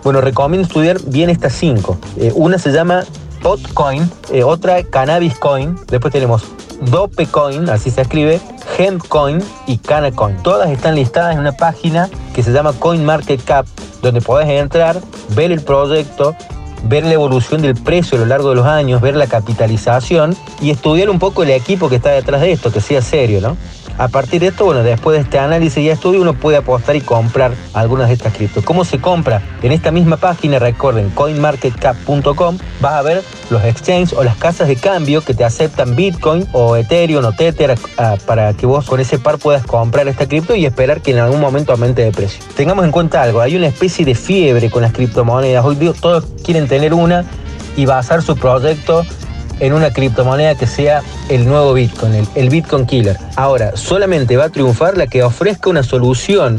Bueno, 0.04 0.22
recomiendo 0.22 0.66
estudiar 0.66 1.02
bien 1.08 1.30
estas 1.30 1.54
cinco. 1.54 1.98
Eh, 2.18 2.32
una 2.36 2.58
se 2.60 2.72
llama 2.72 3.04
Potcoin, 3.42 4.10
eh, 4.32 4.44
otra 4.44 4.84
Cannabis 4.84 5.38
Coin, 5.38 5.76
después 5.88 6.14
tenemos 6.14 6.44
Dopecoin, 6.82 7.70
así 7.70 7.90
se 7.90 8.02
escribe, 8.02 8.40
Hempcoin 8.78 9.40
y 9.68 9.78
Canacoin. 9.78 10.38
Todas 10.44 10.70
están 10.70 10.96
listadas 10.96 11.34
en 11.34 11.40
una 11.40 11.54
página 11.54 12.10
que 12.34 12.44
se 12.44 12.52
llama 12.52 12.74
CoinMarketCap, 12.74 13.66
donde 14.02 14.22
podés 14.22 14.50
entrar, 14.50 15.00
ver 15.36 15.52
el 15.52 15.62
proyecto, 15.62 16.36
ver 16.84 17.06
la 17.06 17.14
evolución 17.14 17.62
del 17.62 17.76
precio 17.76 18.18
a 18.18 18.22
lo 18.22 18.28
largo 18.28 18.50
de 18.50 18.56
los 18.56 18.66
años, 18.66 19.02
ver 19.02 19.16
la 19.16 19.28
capitalización 19.28 20.36
y 20.62 20.72
estudiar 20.72 21.10
un 21.10 21.20
poco 21.20 21.44
el 21.44 21.52
equipo 21.52 21.90
que 21.90 21.96
está 21.96 22.12
detrás 22.12 22.42
de 22.42 22.52
esto, 22.52 22.72
que 22.72 22.82
sea 22.82 23.02
serio, 23.02 23.40
¿no? 23.42 23.56
A 23.98 24.08
partir 24.08 24.42
de 24.42 24.48
esto, 24.48 24.66
bueno, 24.66 24.82
después 24.82 25.18
de 25.18 25.24
este 25.24 25.38
análisis 25.38 25.78
y 25.78 25.90
estudio, 25.90 26.22
uno 26.22 26.34
puede 26.34 26.58
apostar 26.58 26.96
y 26.96 27.02
comprar 27.02 27.54
algunas 27.74 28.08
de 28.08 28.16
estas 28.16 28.34
criptos. 28.34 28.64
¿Cómo 28.64 28.86
se 28.86 29.00
compra? 29.00 29.42
En 29.62 29.72
esta 29.72 29.92
misma 29.92 30.18
página, 30.18 30.58
recuerden, 30.58 31.10
coinmarketcap.com, 31.12 32.58
vas 32.82 32.94
a 32.94 33.02
ver 33.04 33.24
los 33.50 33.64
exchanges 33.64 34.14
o 34.14 34.24
las 34.24 34.36
casas 34.38 34.68
de 34.68 34.76
cambio 34.76 35.22
que 35.22 35.34
te 35.34 35.44
aceptan 35.44 35.96
Bitcoin 35.96 36.48
o 36.54 36.76
Ethereum 36.76 37.24
o 37.24 37.34
Tether 37.34 37.76
ah, 37.98 38.16
para 38.26 38.54
que 38.54 38.66
vos 38.66 38.86
con 38.86 39.00
ese 39.00 39.20
par 39.20 39.38
puedas 39.38 39.64
comprar 39.66 40.08
esta 40.08 40.28
cripto 40.28 40.56
y 40.56 40.66
esperar 40.66 41.02
que 41.02 41.12
en 41.12 41.20
algún 41.20 41.40
momento 41.40 41.72
aumente 41.72 42.04
de 42.04 42.12
precio. 42.12 42.44
Tengamos 42.56 42.86
en 42.86 42.92
cuenta 42.92 43.22
algo, 43.22 43.42
hay 43.42 43.56
una 43.56 43.68
especie 43.68 44.06
de 44.06 44.16
fiebre 44.16 44.72
con 44.72 44.82
las 44.82 44.92
criptomonedas. 44.92 45.64
Hoy 45.64 45.76
todos 46.00 46.26
quieren 46.44 46.68
tener 46.68 46.94
una 46.94 47.26
y 47.76 47.86
basar 47.86 48.22
su 48.22 48.36
proyecto 48.36 49.06
en 49.60 49.74
una 49.74 49.92
criptomoneda 49.92 50.56
que 50.56 50.68
sea 50.68 51.04
el 51.30 51.46
nuevo 51.46 51.74
Bitcoin, 51.74 52.28
el, 52.36 52.50
Bitcoin 52.50 52.86
Killer. 52.86 53.18
Ahora, 53.36 53.76
solamente 53.76 54.38
va 54.38 54.46
a 54.46 54.50
triunfar 54.50 54.98
la 54.98 55.08
que 55.08 55.24
ofrezca 55.24 55.70
una 55.70 55.84
solución 55.84 56.58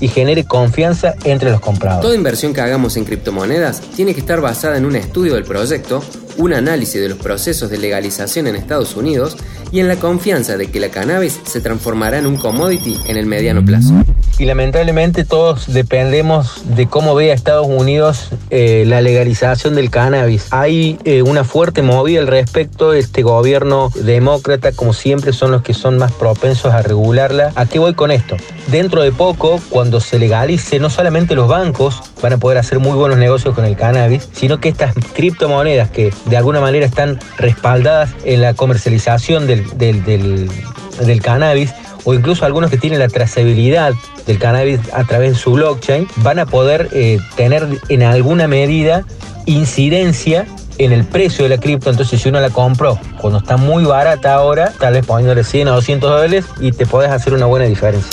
y 0.00 0.08
genere 0.08 0.44
confianza 0.44 1.14
entre 1.24 1.50
los 1.50 1.60
compradores. 1.60 2.02
Toda 2.02 2.14
inversión 2.14 2.52
que 2.52 2.60
hagamos 2.60 2.96
en 2.96 3.04
criptomonedas 3.04 3.80
tiene 3.80 4.14
que 4.14 4.20
estar 4.20 4.40
basada 4.40 4.76
en 4.76 4.84
un 4.84 4.96
estudio 4.96 5.34
del 5.34 5.44
proyecto, 5.44 6.02
un 6.36 6.52
análisis 6.52 7.00
de 7.00 7.08
los 7.08 7.18
procesos 7.18 7.70
de 7.70 7.78
legalización 7.78 8.46
en 8.46 8.56
Estados 8.56 8.96
Unidos 8.96 9.36
y 9.74 9.80
en 9.80 9.88
la 9.88 9.96
confianza 9.96 10.56
de 10.56 10.68
que 10.68 10.78
la 10.78 10.90
cannabis 10.90 11.40
se 11.42 11.60
transformará 11.60 12.18
en 12.18 12.26
un 12.26 12.36
commodity 12.36 12.96
en 13.08 13.16
el 13.16 13.26
mediano 13.26 13.64
plazo. 13.64 13.92
Y 14.38 14.44
lamentablemente 14.44 15.24
todos 15.24 15.72
dependemos 15.72 16.62
de 16.76 16.86
cómo 16.86 17.16
vea 17.16 17.34
Estados 17.34 17.66
Unidos 17.66 18.30
eh, 18.50 18.84
la 18.86 19.00
legalización 19.00 19.74
del 19.74 19.90
cannabis. 19.90 20.46
Hay 20.52 20.96
eh, 21.02 21.22
una 21.22 21.42
fuerte 21.42 21.82
movida 21.82 22.20
al 22.20 22.28
respecto. 22.28 22.92
Este 22.92 23.22
gobierno 23.22 23.90
demócrata, 23.96 24.70
como 24.70 24.92
siempre, 24.92 25.32
son 25.32 25.50
los 25.50 25.62
que 25.62 25.74
son 25.74 25.98
más 25.98 26.12
propensos 26.12 26.72
a 26.72 26.80
regularla. 26.82 27.50
¿A 27.56 27.66
qué 27.66 27.80
voy 27.80 27.94
con 27.94 28.12
esto? 28.12 28.36
Dentro 28.68 29.02
de 29.02 29.10
poco, 29.10 29.60
cuando 29.70 30.00
se 30.00 30.20
legalice, 30.20 30.78
no 30.78 30.88
solamente 30.88 31.34
los 31.34 31.48
bancos 31.48 32.00
van 32.22 32.32
a 32.32 32.38
poder 32.38 32.58
hacer 32.58 32.78
muy 32.78 32.92
buenos 32.92 33.18
negocios 33.18 33.54
con 33.54 33.64
el 33.64 33.76
cannabis, 33.76 34.28
sino 34.32 34.58
que 34.58 34.68
estas 34.68 34.94
criptomonedas 35.14 35.90
que 35.90 36.12
de 36.26 36.36
alguna 36.36 36.60
manera 36.60 36.86
están 36.86 37.18
respaldadas 37.38 38.10
en 38.24 38.40
la 38.40 38.54
comercialización 38.54 39.46
del, 39.46 39.78
del, 39.78 41.20
cannabis, 41.22 41.72
o 42.04 42.14
incluso 42.14 42.44
algunos 42.44 42.70
que 42.70 42.76
tienen 42.76 42.98
la 42.98 43.08
trazabilidad 43.08 43.94
del 44.26 44.38
cannabis 44.38 44.80
a 44.92 45.04
través 45.04 45.32
de 45.32 45.38
su 45.38 45.52
blockchain, 45.52 46.06
van 46.16 46.38
a 46.38 46.46
poder 46.46 46.88
eh, 46.92 47.18
tener 47.36 47.66
en 47.88 48.02
alguna 48.02 48.48
medida 48.48 49.04
incidencia 49.46 50.46
en 50.78 50.92
el 50.92 51.04
precio 51.04 51.44
de 51.44 51.50
la 51.50 51.58
cripto. 51.58 51.90
Entonces, 51.90 52.20
si 52.20 52.28
uno 52.28 52.40
la 52.40 52.50
compró 52.50 52.98
cuando 53.20 53.38
está 53.38 53.56
muy 53.56 53.84
barata 53.84 54.34
ahora, 54.34 54.72
tal 54.78 54.94
vez 54.94 55.06
poniéndole 55.06 55.44
100 55.44 55.68
o 55.68 55.74
200 55.74 56.10
dólares 56.10 56.44
y 56.60 56.72
te 56.72 56.86
podés 56.86 57.10
hacer 57.10 57.34
una 57.34 57.46
buena 57.46 57.66
diferencia. 57.66 58.10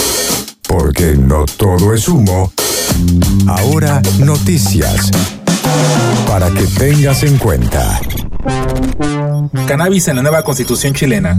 Porque 0.67 1.15
no 1.17 1.45
todo 1.57 1.93
es 1.93 2.07
humo. 2.07 2.51
Ahora, 3.47 4.01
noticias. 4.19 5.11
Para 6.27 6.49
que 6.49 6.63
tengas 6.77 7.23
en 7.23 7.37
cuenta. 7.37 7.99
Cannabis 9.67 10.07
en 10.07 10.17
la 10.17 10.21
nueva 10.21 10.43
constitución 10.43 10.93
chilena. 10.93 11.37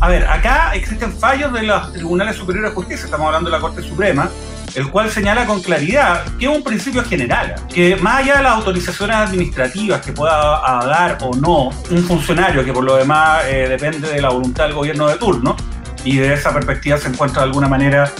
A 0.00 0.08
ver, 0.08 0.26
acá 0.26 0.74
existen 0.74 1.12
fallos 1.12 1.52
de 1.52 1.62
los 1.62 1.92
tribunales 1.92 2.36
superiores 2.36 2.70
de 2.70 2.74
justicia, 2.74 3.04
estamos 3.04 3.26
hablando 3.26 3.50
de 3.50 3.56
la 3.56 3.60
Corte 3.60 3.82
Suprema, 3.82 4.28
el 4.74 4.90
cual 4.90 5.10
señala 5.10 5.46
con 5.46 5.60
claridad 5.60 6.24
que 6.38 6.46
es 6.46 6.56
un 6.56 6.62
principio 6.62 7.04
general, 7.04 7.54
que 7.72 7.96
más 7.96 8.22
allá 8.22 8.38
de 8.38 8.42
las 8.42 8.52
autorizaciones 8.52 9.16
administrativas 9.16 10.00
que 10.00 10.12
pueda 10.12 10.32
dar 10.32 11.18
o 11.22 11.34
no 11.34 11.70
un 11.90 12.02
funcionario, 12.04 12.64
que 12.64 12.72
por 12.72 12.84
lo 12.84 12.96
demás 12.96 13.44
eh, 13.46 13.66
depende 13.68 14.08
de 14.08 14.20
la 14.20 14.30
voluntad 14.30 14.64
del 14.64 14.74
gobierno 14.74 15.08
de 15.08 15.16
turno, 15.16 15.56
y 16.04 16.16
de 16.16 16.34
esa 16.34 16.52
perspectiva 16.52 16.98
se 16.98 17.08
encuentra 17.08 17.42
de 17.42 17.48
alguna 17.48 17.68
manera 17.68 18.10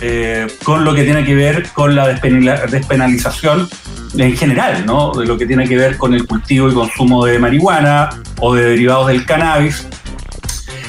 eh, 0.00 0.46
con 0.62 0.84
lo 0.84 0.94
que 0.94 1.04
tiene 1.04 1.24
que 1.24 1.34
ver 1.34 1.68
con 1.70 1.94
la 1.94 2.08
despenalización 2.08 3.68
en 4.16 4.36
general, 4.36 4.84
¿no? 4.86 5.12
De 5.12 5.26
lo 5.26 5.38
que 5.38 5.46
tiene 5.46 5.68
que 5.68 5.76
ver 5.76 5.96
con 5.96 6.14
el 6.14 6.26
cultivo 6.26 6.68
y 6.68 6.74
consumo 6.74 7.24
de 7.24 7.38
marihuana 7.38 8.10
o 8.38 8.54
de 8.54 8.64
derivados 8.70 9.08
del 9.08 9.24
cannabis. 9.24 9.86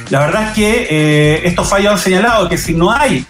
La 0.10 0.20
verdad 0.20 0.48
es 0.48 0.53
que 0.53 0.88
eh, 0.89 1.41
estos 1.46 1.70
fallos 1.70 1.93
han 1.93 2.00
señalado 2.00 2.50
que 2.50 2.58
si 2.58 2.74
no 2.74 2.91
hay 2.91 3.25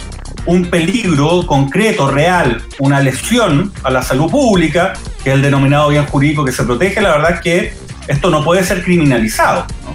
un 0.46 0.66
peligro 0.66 1.46
concreto, 1.46 2.10
real, 2.10 2.64
una 2.80 3.00
lesión 3.00 3.72
a 3.84 3.92
la 3.92 4.02
salud 4.02 4.30
pública, 4.32 4.94
que 5.24 5.30
es 5.30 5.36
el 5.36 5.42
denominado 5.42 5.90
bien 5.90 6.06
jurídico 6.06 6.44
que 6.44 6.52
se 6.52 6.64
protege, 6.64 7.02
la 7.02 7.12
verdad 7.12 7.32
es 7.36 7.42
que 7.42 7.74
esto 8.08 8.30
no 8.30 8.44
puede 8.44 8.64
ser 8.64 8.84
criminalizado. 8.84 9.66
¿no? 9.84 9.94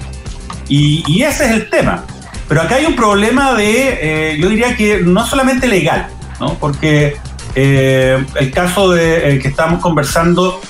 Y, 0.68 1.04
y, 1.06 1.22
ese 1.22 1.46
es 1.46 1.50
el 1.52 1.70
tema. 1.70 2.04
Pero 2.48 2.62
acá 2.62 2.76
hay 2.76 2.86
un 2.86 2.94
problema 2.94 3.54
de, 3.54 3.98
eh, 4.32 4.38
yo 4.38 4.48
diría 4.48 4.76
que 4.76 5.00
no 5.00 5.26
solamente 5.26 5.66
legal, 5.66 6.08
¿no? 6.40 6.54
porque 6.54 7.16
eh, 7.54 8.24
el 8.36 8.50
caso 8.52 8.90
de, 8.90 9.34
eh, 9.34 9.38
que 9.38 9.48
estamos 9.48 9.80
conversando 9.80 10.60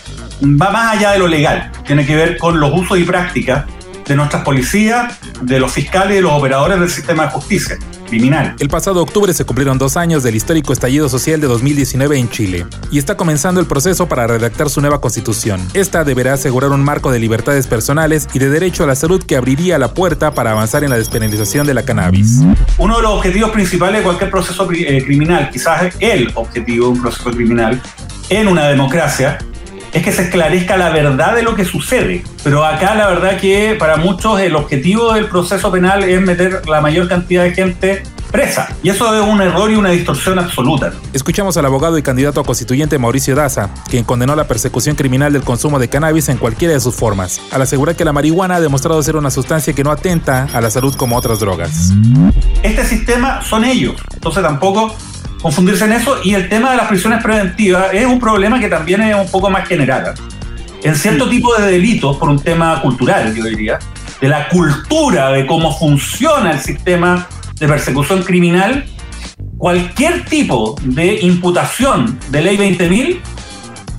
va 0.42 0.70
más 0.70 0.96
allá 0.96 1.12
de 1.12 1.18
lo 1.18 1.26
legal, 1.26 1.70
tiene 1.86 2.06
que 2.06 2.16
ver 2.16 2.38
con 2.38 2.60
los 2.60 2.72
usos 2.72 2.98
y 2.98 3.04
prácticas 3.04 3.64
de 4.06 4.14
nuestras 4.14 4.42
policías, 4.42 5.18
de 5.42 5.58
los 5.58 5.72
fiscales 5.72 6.12
y 6.12 6.14
de 6.16 6.22
los 6.22 6.32
operadores 6.32 6.78
del 6.80 6.90
sistema 6.90 7.24
de 7.24 7.30
justicia 7.30 7.78
criminal. 8.06 8.56
El 8.58 8.68
pasado 8.68 9.02
octubre 9.02 9.34
se 9.34 9.44
cumplieron 9.44 9.78
dos 9.78 9.96
años 9.96 10.22
del 10.22 10.36
histórico 10.36 10.72
estallido 10.72 11.08
social 11.08 11.40
de 11.40 11.46
2019 11.46 12.18
en 12.18 12.30
Chile 12.30 12.66
y 12.90 12.98
está 12.98 13.16
comenzando 13.16 13.60
el 13.60 13.66
proceso 13.66 14.08
para 14.08 14.26
redactar 14.26 14.70
su 14.70 14.80
nueva 14.80 15.00
constitución. 15.00 15.60
Esta 15.74 16.04
deberá 16.04 16.34
asegurar 16.34 16.70
un 16.70 16.82
marco 16.82 17.10
de 17.10 17.18
libertades 17.18 17.66
personales 17.66 18.28
y 18.32 18.38
de 18.38 18.48
derecho 18.48 18.84
a 18.84 18.86
la 18.86 18.94
salud 18.94 19.22
que 19.22 19.36
abriría 19.36 19.78
la 19.78 19.92
puerta 19.92 20.32
para 20.32 20.52
avanzar 20.52 20.84
en 20.84 20.90
la 20.90 20.96
despenalización 20.96 21.66
de 21.66 21.74
la 21.74 21.84
cannabis. 21.84 22.40
Uno 22.78 22.96
de 22.96 23.02
los 23.02 23.12
objetivos 23.12 23.50
principales 23.50 23.98
de 23.98 24.04
cualquier 24.04 24.30
proceso 24.30 24.68
eh, 24.72 25.02
criminal, 25.04 25.50
quizás 25.50 25.94
el 26.00 26.30
objetivo 26.34 26.86
de 26.86 26.92
un 26.92 27.02
proceso 27.02 27.30
criminal 27.30 27.80
en 28.28 28.48
una 28.48 28.66
democracia, 28.66 29.38
es 29.96 30.02
que 30.02 30.12
se 30.12 30.24
esclarezca 30.24 30.76
la 30.76 30.90
verdad 30.90 31.34
de 31.34 31.42
lo 31.42 31.54
que 31.54 31.64
sucede. 31.64 32.22
Pero 32.44 32.66
acá 32.66 32.94
la 32.94 33.08
verdad 33.08 33.38
que 33.38 33.76
para 33.78 33.96
muchos 33.96 34.38
el 34.40 34.54
objetivo 34.54 35.14
del 35.14 35.26
proceso 35.26 35.72
penal 35.72 36.04
es 36.04 36.20
meter 36.20 36.68
la 36.68 36.82
mayor 36.82 37.08
cantidad 37.08 37.44
de 37.44 37.54
gente 37.54 38.02
presa. 38.30 38.68
Y 38.82 38.90
eso 38.90 39.14
es 39.14 39.26
un 39.26 39.40
error 39.40 39.70
y 39.70 39.74
una 39.76 39.88
distorsión 39.88 40.38
absoluta. 40.38 40.92
Escuchamos 41.14 41.56
al 41.56 41.64
abogado 41.64 41.96
y 41.96 42.02
candidato 42.02 42.40
a 42.40 42.44
constituyente 42.44 42.98
Mauricio 42.98 43.34
Daza, 43.34 43.70
quien 43.88 44.04
condenó 44.04 44.36
la 44.36 44.46
persecución 44.46 44.96
criminal 44.96 45.32
del 45.32 45.44
consumo 45.44 45.78
de 45.78 45.88
cannabis 45.88 46.28
en 46.28 46.36
cualquiera 46.36 46.74
de 46.74 46.80
sus 46.80 46.94
formas, 46.94 47.40
al 47.50 47.62
asegurar 47.62 47.96
que 47.96 48.04
la 48.04 48.12
marihuana 48.12 48.56
ha 48.56 48.60
demostrado 48.60 49.02
ser 49.02 49.16
una 49.16 49.30
sustancia 49.30 49.72
que 49.72 49.82
no 49.82 49.90
atenta 49.90 50.46
a 50.52 50.60
la 50.60 50.70
salud 50.70 50.94
como 50.94 51.16
otras 51.16 51.40
drogas. 51.40 51.92
Este 52.62 52.84
sistema 52.84 53.40
son 53.40 53.64
ellos, 53.64 53.94
entonces 54.12 54.42
tampoco 54.42 54.94
confundirse 55.40 55.84
en 55.84 55.92
eso. 55.92 56.18
Y 56.24 56.34
el 56.34 56.48
tema 56.48 56.72
de 56.72 56.76
las 56.78 56.88
prisiones 56.88 57.22
preventivas 57.22 57.92
es 57.92 58.06
un 58.06 58.18
problema 58.18 58.58
que 58.60 58.68
también 58.68 59.02
es 59.02 59.14
un 59.14 59.30
poco 59.30 59.50
más 59.50 59.66
general. 59.68 60.14
En 60.82 60.94
cierto 60.94 61.28
tipo 61.28 61.54
de 61.56 61.70
delitos, 61.70 62.16
por 62.16 62.28
un 62.28 62.38
tema 62.38 62.80
cultural, 62.80 63.34
yo 63.34 63.44
diría, 63.44 63.78
de 64.20 64.28
la 64.28 64.48
cultura 64.48 65.30
de 65.30 65.46
cómo 65.46 65.76
funciona 65.76 66.52
el 66.52 66.60
sistema 66.60 67.26
de 67.58 67.66
persecución 67.66 68.22
criminal, 68.22 68.84
cualquier 69.58 70.24
tipo 70.24 70.76
de 70.82 71.20
imputación 71.22 72.18
de 72.30 72.42
ley 72.42 72.56
20.000 72.56 73.20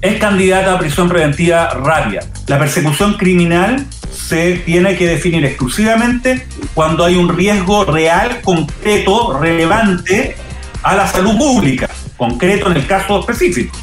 es 0.01 0.19
candidata 0.19 0.73
a 0.73 0.79
prisión 0.79 1.09
preventiva 1.09 1.69
rápida. 1.69 2.21
La 2.47 2.59
persecución 2.59 3.15
criminal 3.15 3.85
se 4.11 4.55
tiene 4.65 4.95
que 4.95 5.07
definir 5.07 5.43
exclusivamente 5.45 6.47
cuando 6.73 7.03
hay 7.03 7.15
un 7.15 7.35
riesgo 7.35 7.85
real, 7.85 8.41
concreto, 8.41 9.39
relevante 9.39 10.35
a 10.83 10.95
la 10.95 11.07
salud 11.07 11.37
pública, 11.37 11.89
concreto 12.17 12.69
en 12.69 12.77
el 12.77 12.87
caso 12.87 13.19
específico. 13.19 13.75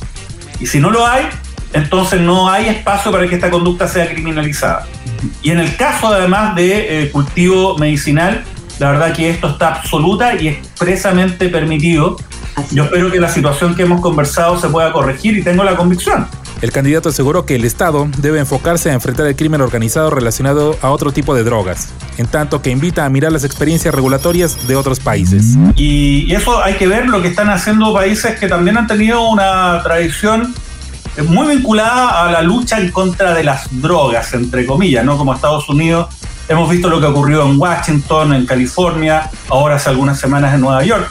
Y 0.61 0.67
si 0.67 0.81
no 0.81 0.91
lo 0.91 1.07
hay, 1.07 1.25
entonces 1.73 2.21
no 2.21 2.49
hay 2.49 2.67
espacio 2.67 3.11
para 3.11 3.29
que 3.29 3.35
esta 3.35 3.51
conducta 3.51 3.89
sea 3.89 4.09
criminalizada. 4.09 4.87
Y 5.43 5.51
en 5.51 5.59
el 5.59 5.77
caso 5.77 6.09
además 6.09 6.55
de 6.55 7.03
eh, 7.03 7.11
cultivo 7.11 7.77
medicinal, 7.79 8.45
la 8.79 8.93
verdad 8.93 9.13
que 9.13 9.31
esto 9.31 9.49
está 9.49 9.75
absoluta 9.75 10.35
y 10.41 10.49
expresamente 10.49 11.49
permitido. 11.49 12.17
Yo 12.71 12.85
espero 12.85 13.11
que 13.11 13.21
la 13.21 13.29
situación 13.29 13.75
que 13.75 13.83
hemos 13.83 14.01
conversado 14.01 14.61
se 14.61 14.69
pueda 14.69 14.93
corregir 14.93 15.37
y 15.37 15.43
tengo 15.43 15.65
la 15.65 15.77
convicción. 15.77 16.27
El 16.65 16.73
candidato 16.73 17.11
aseguró 17.11 17.45
que 17.45 17.57
el 17.57 17.65
Estado 17.67 18.09
debe 18.17 18.39
enfocarse 18.39 18.91
a 18.91 18.95
enfrentar 18.95 19.27
el 19.27 19.37
crimen 19.37 19.61
organizado 19.61 20.09
relacionado 20.09 20.79
a 20.81 20.93
otro 20.93 21.13
tipo 21.13 21.35
de 21.35 21.45
drogas, 21.45 21.91
en 22.17 22.27
tanto 22.27 22.63
que 22.63 22.71
invita 22.71 23.05
a 23.05 23.11
mirar 23.11 23.33
las 23.33 23.45
experiencias 23.45 23.95
regulatorias 23.95 24.67
de 24.67 24.75
otros 24.75 24.99
países. 24.99 25.59
Y 25.77 26.33
eso 26.33 26.65
hay 26.65 26.77
que 26.77 26.87
ver 26.87 27.07
lo 27.07 27.21
que 27.21 27.29
están 27.29 27.51
haciendo 27.51 27.93
países 27.93 28.41
que 28.41 28.49
también 28.49 28.79
han 28.79 28.87
tenido 28.87 29.29
una 29.29 29.83
tradición 29.83 30.55
muy 31.29 31.55
vinculada 31.55 32.25
a 32.25 32.33
la 32.33 32.41
lucha 32.41 32.81
en 32.81 32.91
contra 32.91 33.35
de 33.35 33.45
las 33.45 33.69
drogas, 33.83 34.33
entre 34.33 34.65
comillas, 34.65 35.05
¿no? 35.05 35.19
Como 35.19 35.35
Estados 35.35 35.69
Unidos. 35.69 36.15
Hemos 36.49 36.71
visto 36.71 36.89
lo 36.89 36.99
que 36.99 37.07
ocurrió 37.09 37.45
en 37.45 37.61
Washington, 37.61 38.33
en 38.33 38.47
California, 38.47 39.31
ahora 39.51 39.75
hace 39.75 39.91
algunas 39.91 40.19
semanas 40.19 40.55
en 40.55 40.63
Nueva 40.63 40.83
York, 40.83 41.11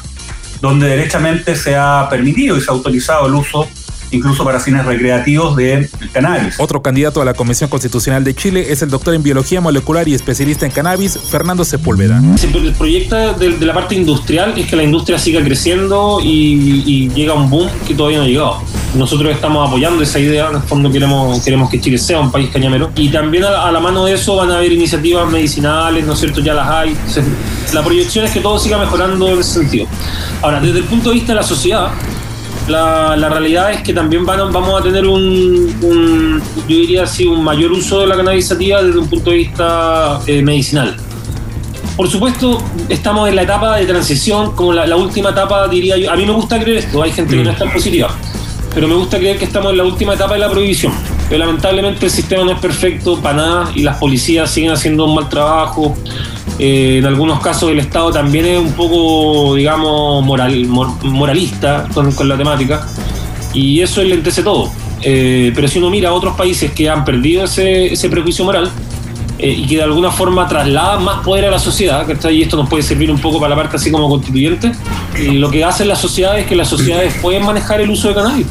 donde 0.62 0.88
derechamente 0.88 1.56
se 1.56 1.76
ha 1.76 2.08
permitido 2.10 2.58
y 2.58 2.62
se 2.62 2.72
ha 2.72 2.74
autorizado 2.74 3.28
el 3.28 3.36
uso 3.36 3.70
incluso 4.14 4.44
para 4.44 4.60
fines 4.60 4.86
recreativos 4.86 5.56
del 5.56 5.90
cannabis. 6.12 6.56
Otro 6.60 6.82
candidato 6.82 7.22
a 7.22 7.26
la 7.26 7.34
Convención 7.34 7.70
Constitucional 7.70 8.24
de 8.24 8.34
Chile 8.36 8.66
es 8.70 8.82
el 8.82 8.90
doctor 8.90 9.14
en 9.14 9.24
biología 9.24 9.62
molecular 9.62 10.08
y 10.08 10.14
especialista 10.14 10.66
en 10.66 10.72
cannabis, 10.72 11.18
Fernando 11.18 11.66
Sepúlveda. 11.66 12.22
El 12.42 12.74
proyecto 12.74 13.16
de, 13.34 13.58
de 13.58 13.66
la 13.66 13.74
parte 13.74 13.96
industrial 13.96 14.54
es 14.58 14.68
que 14.68 14.76
la 14.76 14.84
industria 14.84 15.18
siga 15.18 15.44
creciendo 15.44 16.20
y, 16.22 16.84
y 16.86 17.10
llega 17.10 17.34
un 17.34 17.50
boom 17.50 17.70
que 17.88 17.94
todavía 17.94 18.20
no 18.20 18.24
ha 18.26 18.28
llegado. 18.28 18.62
Nosotros 18.96 19.34
estamos 19.34 19.68
apoyando 19.68 20.04
esa 20.04 20.20
idea, 20.20 20.50
en 20.50 20.58
el 20.58 20.62
fondo 20.62 20.92
queremos, 20.92 21.42
queremos 21.44 21.70
que 21.70 21.82
Chile 21.82 21.98
sea 21.98 22.20
un 22.20 22.32
país 22.32 22.50
cañamero. 22.52 22.92
Y 22.96 23.10
también 23.10 23.44
a, 23.44 23.68
a 23.68 23.72
la 23.72 23.80
mano 23.80 24.06
de 24.06 24.14
eso 24.14 24.36
van 24.36 24.52
a 24.52 24.58
haber 24.58 24.72
iniciativas 24.72 25.30
medicinales, 25.30 26.06
¿no 26.06 26.14
es 26.14 26.20
cierto? 26.20 26.42
Ya 26.42 26.54
las 26.54 26.68
hay. 26.70 26.96
La 27.74 27.84
proyección 27.84 28.26
es 28.26 28.32
que 28.32 28.40
todo 28.40 28.60
siga 28.60 28.78
mejorando 28.78 29.28
en 29.30 29.40
ese 29.40 29.62
sentido. 29.62 29.88
Ahora, 30.42 30.60
desde 30.60 30.80
el 30.80 30.86
punto 30.86 31.10
de 31.10 31.16
vista 31.16 31.34
de 31.34 31.38
la 31.38 31.44
sociedad, 31.44 31.92
La, 32.68 33.16
la 33.18 33.30
realidad 33.30 33.72
es 33.72 33.82
que 33.82 33.94
también 33.94 34.26
van, 34.26 34.52
vamos 34.54 34.80
a 34.80 34.84
tener 34.84 35.06
un, 35.06 35.76
un, 35.82 36.42
yo 36.68 36.78
diría 36.78 37.04
así, 37.04 37.26
un 37.26 37.44
mayor 37.44 37.72
uso 37.72 38.00
de 38.00 38.08
la 38.08 38.16
cannabisativa 38.16 38.82
desde 38.82 39.00
un 39.00 39.08
punto 39.08 39.32
de 39.32 39.38
vista 39.38 40.22
eh, 40.28 40.42
medicinal. 40.42 40.96
Por 41.98 42.10
supuesto, 42.10 42.64
estamos 42.90 43.30
en 43.30 43.36
la 43.36 43.44
etapa 43.44 43.76
de 43.76 43.86
transición, 43.86 44.56
como 44.56 44.74
la, 44.74 44.88
la, 44.88 44.96
última 44.96 45.30
etapa, 45.32 45.68
diría 45.68 45.98
yo. 45.98 46.10
A 46.12 46.16
mí 46.16 46.26
me 46.26 46.32
gusta 46.32 46.60
creer 46.60 46.78
esto, 46.78 47.04
hay 47.04 47.12
gente 47.12 47.36
que 47.36 47.44
no 47.44 47.52
está 47.52 47.72
positiva, 47.72 48.10
pero 48.74 48.88
me 48.88 48.96
gusta 48.96 49.18
creer 49.18 49.38
que 49.38 49.46
estamos 49.46 49.72
en 49.72 49.78
la 49.78 49.84
última 49.84 50.14
etapa 50.14 50.34
de 50.34 50.40
la 50.40 50.50
prohibición. 50.50 50.94
Pero 51.30 51.46
lamentablemente 51.46 52.06
el 52.06 52.12
sistema 52.12 52.44
no 52.44 52.52
es 52.52 52.60
perfecto 52.60 53.20
para 53.20 53.36
nada 53.36 53.72
y 53.76 53.84
las 53.84 53.98
policías 53.98 54.50
siguen 54.50 54.72
haciendo 54.72 55.06
un 55.06 55.16
mal 55.16 55.30
trabajo. 55.30 55.96
Eh, 56.66 57.00
en 57.00 57.06
algunos 57.06 57.42
casos 57.42 57.72
el 57.72 57.80
Estado 57.80 58.10
también 58.10 58.46
es 58.46 58.58
un 58.58 58.72
poco, 58.72 59.56
digamos, 59.56 60.24
moral, 60.24 60.66
moralista 60.66 61.90
con, 61.94 62.14
con 62.14 62.30
la 62.30 62.38
temática 62.38 62.88
y 63.54 63.82
eso 63.82 64.02
enlentece 64.02 64.44
todo. 64.44 64.72
Eh, 65.02 65.52
pero 65.54 65.68
si 65.68 65.80
uno 65.80 65.90
mira 65.90 66.08
a 66.08 66.14
otros 66.14 66.38
países 66.38 66.72
que 66.72 66.90
han 66.90 67.04
perdido 67.04 67.44
ese, 67.44 67.92
ese 67.92 68.08
prejuicio 68.08 68.46
moral, 68.46 68.72
eh, 69.40 69.50
y 69.50 69.68
que 69.68 69.76
de 69.76 69.84
alguna 69.84 70.10
forma 70.10 70.48
traslada 70.48 71.00
más 71.00 71.20
poder 71.20 71.44
a 71.44 71.52
la 71.52 71.60
sociedad, 71.60 72.08
¿cachai? 72.08 72.38
Y 72.38 72.44
esto 72.44 72.56
nos 72.56 72.70
puede 72.70 72.82
servir 72.82 73.12
un 73.12 73.20
poco 73.20 73.42
para 73.42 73.50
la 73.50 73.56
parte 73.58 73.76
así 73.76 73.92
como 73.92 74.08
constituyente. 74.08 74.72
Y 75.20 75.34
lo 75.34 75.52
que 75.52 75.66
hacen 75.66 75.90
las 75.90 76.00
sociedades 76.00 76.44
es 76.44 76.48
que 76.48 76.56
las 76.56 76.70
sociedades 76.70 77.14
pueden 77.22 77.44
manejar 77.44 77.82
el 77.82 77.90
uso 77.90 78.08
de 78.08 78.14
cannabis. 78.14 78.46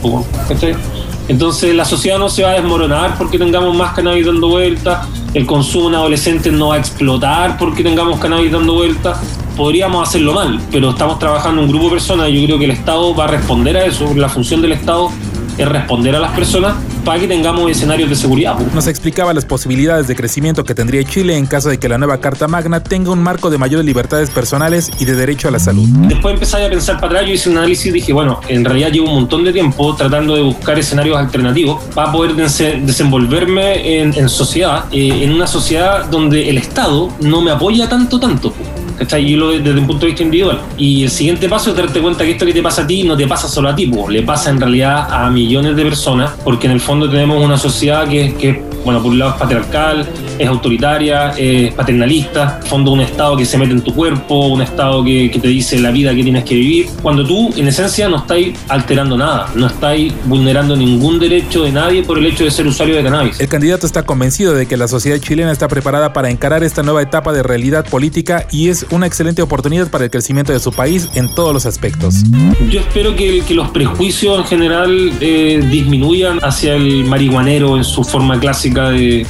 Entonces 1.29 1.75
la 1.75 1.87
sociedad 1.87 2.19
no 2.19 2.29
se 2.29 2.43
va 2.43 2.51
a 2.51 2.55
desmoronar 2.55 3.17
porque 3.17 3.39
tengamos 3.39 3.75
más 3.75 3.95
cannabis 3.95 4.27
dando 4.27 4.49
vueltas, 4.49 5.07
el 5.35 5.47
consumo 5.47 5.89
en 5.89 5.95
adolescentes 5.95 6.53
no 6.53 6.69
va 6.69 6.77
a 6.77 6.79
explotar 6.79 7.57
porque 7.59 7.83
tengamos 7.83 8.21
cannabis 8.21 8.53
dando 8.53 8.75
vueltas. 8.75 9.19
Podríamos 9.57 10.09
hacerlo 10.09 10.33
mal, 10.35 10.61
pero 10.71 10.91
estamos 10.91 11.19
trabajando 11.19 11.61
en 11.61 11.67
un 11.67 11.71
grupo 11.71 11.87
de 11.87 11.91
personas 11.93 12.31
yo 12.31 12.45
creo 12.45 12.59
que 12.59 12.65
el 12.65 12.71
Estado 12.71 13.15
va 13.15 13.25
a 13.25 13.29
responder 13.29 13.77
a 13.77 13.85
eso, 13.85 14.15
la 14.15 14.29
función 14.29 14.63
del 14.63 14.73
Estado 14.73 15.11
es 15.59 15.69
responder 15.69 16.17
a 16.17 16.21
las 16.21 16.33
personas 16.33 16.75
para 17.05 17.21
que 17.21 17.29
tengamos 17.29 17.71
escenarios 17.71 18.09
de 18.09 18.17
seguridad. 18.17 18.59
Nos 18.75 18.87
explicaba 18.87 19.33
las 19.35 19.45
posibilidades 19.45 20.07
de 20.09 20.17
crecimiento 20.17 20.65
que 20.65 20.75
tendría 20.75 21.05
Chile 21.05 21.37
en 21.37 21.47
caso 21.47 21.69
de 21.69 21.79
que 21.79 21.89
la 21.89 21.99
nueva 21.99 22.19
Carta 22.19 22.49
Magna 22.49 22.83
tenga 22.83 23.11
un 23.11 23.23
marco 23.23 23.51
de 23.51 23.59
mayores 23.59 23.85
libertades 23.85 24.31
personales 24.31 24.91
y 24.99 25.05
de 25.05 25.15
derecho 25.15 25.49
a 25.49 25.51
la 25.51 25.59
salud. 25.59 25.89
Después 26.09 26.35
empecé 26.35 26.65
a 26.65 26.71
pensar 26.71 26.97
para 26.97 27.07
atrás, 27.09 27.27
yo 27.27 27.35
hice 27.35 27.51
un 27.51 27.59
análisis 27.59 27.87
y 27.87 27.91
dije, 27.91 28.13
bueno, 28.13 28.41
en 28.49 28.65
realidad 28.65 28.91
llevo 28.91 29.09
un 29.09 29.15
montón 29.15 29.45
de 29.45 29.53
tiempo 29.53 29.95
tratando 29.97 30.35
de 30.35 30.43
buscar 30.43 30.79
escenarios 30.79 31.17
alternativos 31.17 31.83
para 31.95 32.13
poder 32.13 32.35
desenvolverme 32.35 34.01
en, 34.01 34.15
en 34.15 34.29
sociedad, 34.29 34.85
eh, 34.93 35.25
en 35.25 35.33
una 35.33 35.47
sociedad 35.47 36.07
donde 36.07 36.49
el 36.49 36.59
Estado 36.59 37.11
no 37.21 37.41
me 37.41 37.51
apoya 37.51 37.89
tanto, 37.89 38.19
tanto. 38.19 38.53
¿Cachai? 38.99 39.31
Yo 39.31 39.37
lo 39.37 39.49
desde 39.51 39.79
un 39.79 39.87
punto 39.87 40.07
de 40.07 40.13
vista 40.13 40.23
individual. 40.23 40.61
Y 40.77 41.05
el 41.05 41.11
siguiente 41.11 41.49
paso 41.49 41.71
es 41.71 41.77
darte 41.77 42.01
cuenta 42.01 42.25
que 42.25 42.33
esto 42.33 42.47
que 42.47 42.53
te 42.53 42.63
pasa 42.63 42.83
a 42.83 42.87
ti 42.87 43.03
no 43.05 43.17
te 43.17 43.27
pasa 43.27 43.49
solo 43.49 43.69
a 43.69 43.75
ti, 43.77 43.91
le 44.09 44.23
pasa 44.23 44.51
en 44.51 44.61
realidad 44.61 45.07
a 45.11 45.31
millones 45.31 45.77
de 45.77 45.85
personas, 45.85 46.33
porque 46.45 46.67
en 46.67 46.73
el 46.73 46.81
fondo 46.81 47.09
tenemos 47.09 47.43
una 47.43 47.59
sociedad 47.59 48.09
que, 48.09 48.35
que 48.35 48.63
bueno, 48.85 49.03
por 49.03 49.13
un 49.13 49.19
lado 49.19 49.33
es 49.33 49.37
patriarcal, 49.39 50.07
es 50.39 50.49
autoritaria, 50.49 51.31
es 51.37 51.73
paternalista, 51.75 52.61
fondo 52.67 52.93
un 52.93 53.01
Estado 53.01 53.37
que 53.37 53.45
se 53.45 53.59
mete 53.59 53.73
en 53.73 53.83
tu 53.83 53.95
cuerpo, 53.95 54.49
un 54.49 54.63
Estado 54.63 55.05
que, 55.05 55.31
que, 55.31 55.39
te 55.39 55.49
dice 55.49 55.79
la 55.79 55.91
vida 55.91 56.15
que 56.15 56.23
tienes 56.23 56.45
que 56.45 56.55
vivir, 56.55 56.87
cuando 57.03 57.27
tú 57.27 57.53
en 57.57 57.69
esencia 57.69 58.09
no 58.09 58.19
estáis 58.19 58.59
alterando 58.69 59.17
nada, 59.17 59.49
no 59.55 59.67
estáis 59.67 60.13
vulnerando 60.27 60.77
ningún 60.77 61.19
derecho 61.19 61.65
de 61.65 61.73
nadie 61.73 62.03
por 62.03 62.19
el 62.19 62.27
hecho 62.27 62.45
de 62.45 62.51
ser 62.51 62.67
usuario 62.67 62.97
de 62.97 63.03
cannabis. 63.03 63.41
El 63.41 63.49
candidato 63.49 63.87
está 63.87 64.05
convencido 64.05 64.55
de 64.55 64.67
que 64.67 64.77
la 64.77 64.89
sociedad 64.89 65.19
chilena 65.19 65.53
está 65.53 65.69
preparada 65.69 66.13
para 66.13 66.31
encarar 66.31 66.63
esta 66.63 66.83
nueva 66.83 67.03
etapa 67.03 67.33
de 67.33 67.43
realidad 67.43 67.85
política 67.87 68.47
y 68.51 68.69
es 68.69 68.87
una 68.91 69.07
excelente 69.07 69.43
oportunidad 69.43 69.91
para 69.91 70.05
el 70.05 70.11
crecimiento 70.11 70.53
de 70.53 70.61
su 70.61 70.73
país 70.73 71.09
en 71.15 71.35
todos 71.35 71.53
los 71.53 71.67
aspectos. 71.67 72.23
Yo 72.71 72.81
espero 72.81 73.15
que, 73.17 73.43
que 73.47 73.55
los 73.55 73.71
prejuicios 73.71 74.39
en 74.39 74.45
general 74.45 75.13
eh, 75.21 75.61
disminuyan 75.71 76.39
hacia 76.43 76.75
el 76.75 77.05
marihuanero 77.05 77.77
en 77.77 77.85
su 77.85 78.05
forma 78.05 78.39
clásica 78.39 78.91
de, 78.91 79.27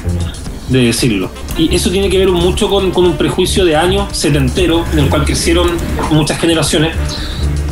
de, 0.72 0.84
decirlo. 0.86 1.30
Y 1.56 1.74
eso 1.74 1.90
tiene 1.90 2.08
que 2.08 2.18
ver 2.18 2.28
mucho 2.28 2.68
con, 2.68 2.90
con, 2.90 3.04
un 3.04 3.16
prejuicio 3.16 3.64
de 3.64 3.76
años 3.76 4.08
setentero, 4.12 4.84
en 4.92 5.00
el 5.00 5.08
cual 5.08 5.24
crecieron 5.24 5.68
muchas 6.10 6.38
generaciones. 6.38 6.96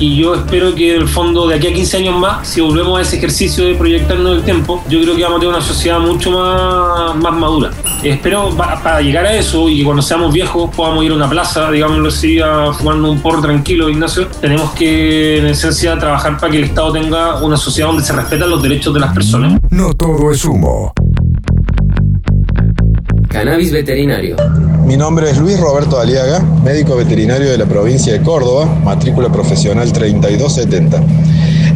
Y 0.00 0.16
yo 0.16 0.34
espero 0.34 0.74
que 0.74 0.94
en 0.94 1.02
el 1.02 1.08
fondo 1.08 1.46
de 1.46 1.56
aquí 1.56 1.66
a 1.66 1.74
15 1.74 1.98
años 1.98 2.18
más, 2.18 2.48
si 2.48 2.62
volvemos 2.62 2.98
a 2.98 3.02
ese 3.02 3.18
ejercicio 3.18 3.66
de 3.66 3.74
proyectarnos 3.74 4.38
el 4.38 4.42
tiempo, 4.42 4.82
yo 4.88 4.98
creo 5.02 5.14
que 5.14 5.22
vamos 5.22 5.36
a 5.36 5.40
tener 5.40 5.54
una 5.54 5.64
sociedad 5.64 6.00
mucho 6.00 6.30
más, 6.30 7.14
más 7.16 7.34
madura. 7.34 7.70
Espero 8.02 8.48
para, 8.56 9.02
llegar 9.02 9.26
a 9.26 9.34
eso 9.34 9.68
y 9.68 9.76
que 9.76 9.84
cuando 9.84 10.00
seamos 10.00 10.32
viejos 10.32 10.74
podamos 10.74 11.04
ir 11.04 11.12
a 11.12 11.16
una 11.16 11.28
plaza, 11.28 11.70
digámoslo 11.70 12.08
así, 12.08 12.40
a 12.40 12.72
fumando 12.72 13.12
un 13.12 13.20
porro 13.20 13.42
tranquilo, 13.42 13.90
Ignacio. 13.90 14.26
Tenemos 14.40 14.70
que, 14.70 15.40
en 15.40 15.46
esencia, 15.48 15.98
trabajar 15.98 16.38
para 16.38 16.50
que 16.50 16.56
el 16.56 16.64
Estado 16.64 16.92
tenga 16.92 17.42
una 17.42 17.58
sociedad 17.58 17.88
donde 17.88 18.02
se 18.02 18.14
respetan 18.14 18.48
los 18.48 18.62
derechos 18.62 18.94
de 18.94 19.00
las 19.00 19.12
personas. 19.12 19.60
No 19.68 19.92
todo 19.92 20.32
es 20.32 20.42
humo. 20.46 20.94
Cannabis 23.30 23.70
veterinario. 23.70 24.34
Mi 24.84 24.96
nombre 24.96 25.30
es 25.30 25.38
Luis 25.38 25.58
Roberto 25.60 26.00
Aliaga, 26.00 26.40
médico 26.64 26.96
veterinario 26.96 27.48
de 27.48 27.58
la 27.58 27.64
provincia 27.64 28.12
de 28.12 28.22
Córdoba, 28.22 28.66
matrícula 28.82 29.30
profesional 29.30 29.92
3270. 29.92 31.00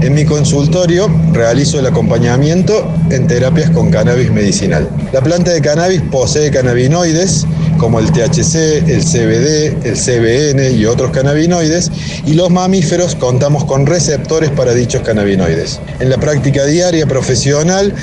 En 0.01 0.15
mi 0.15 0.25
consultorio 0.25 1.09
realizo 1.33 1.79
el 1.79 1.87
acompañamiento 1.87 2.93
en 3.09 3.29
terapias 3.29 3.71
con 3.71 3.93
cannabis 3.93 4.33
medicinal. 4.33 4.91
La 5.13 5.21
planta 5.21 5.53
de 5.53 5.61
cannabis 5.61 6.03
posee 6.11 6.51
cannabinoides 6.51 7.47
como 7.85 7.99
el 7.99 8.11
THC, 8.13 8.89
el 8.89 9.05
CBD, 9.05 9.87
el 9.87 9.95
CBN 9.95 10.75
y 10.75 10.87
otros 10.87 11.11
cannabinoides, 11.11 11.91
y 12.25 12.33
los 12.33 12.49
mamíferos 12.49 13.15
contamos 13.15 13.67
con 13.67 13.85
receptores 13.85 14.49
para 14.49 14.73
dichos 14.73 15.03
cannabinoides. 15.03 15.81
En 16.01 16.09
la 16.09 16.17
práctica 16.17 16.65
diaria 16.65 17.07
profesional 17.07 17.95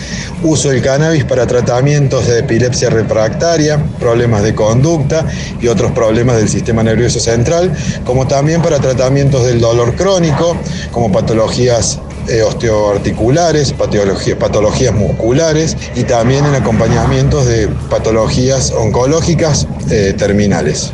uso 0.44 0.72
el 0.72 0.84
cannabis 0.84 1.24
para 1.24 1.48
tratamientos 1.48 2.28
de 2.28 2.42
epilepsia 2.42 2.92
refractaria, 2.92 3.84
problemas 4.00 4.44
de 4.44 4.54
conducta 4.54 5.26
y 5.60 5.66
otros 5.66 5.94
problemas 5.94 6.38
del 6.38 6.48
sistema 6.48 6.84
nervioso 6.84 7.20
central, 7.20 7.72
como 8.06 8.28
también 8.28 8.62
para 8.62 8.78
tratamientos 8.78 9.48
del 9.48 9.60
dolor 9.60 9.96
crónico, 9.96 10.56
como 10.92 11.12
patologías 11.12 12.00
eh, 12.28 12.44
osteoarticulares, 12.44 13.74
patologías, 13.74 14.94
musculares 14.94 15.78
y 15.96 16.04
también 16.04 16.46
en 16.46 16.56
acompañamientos 16.56 17.46
de 17.46 17.68
patologías 17.90 18.72
oncológicas 18.72 19.68
eh, 19.90 20.14
terminales 20.18 20.92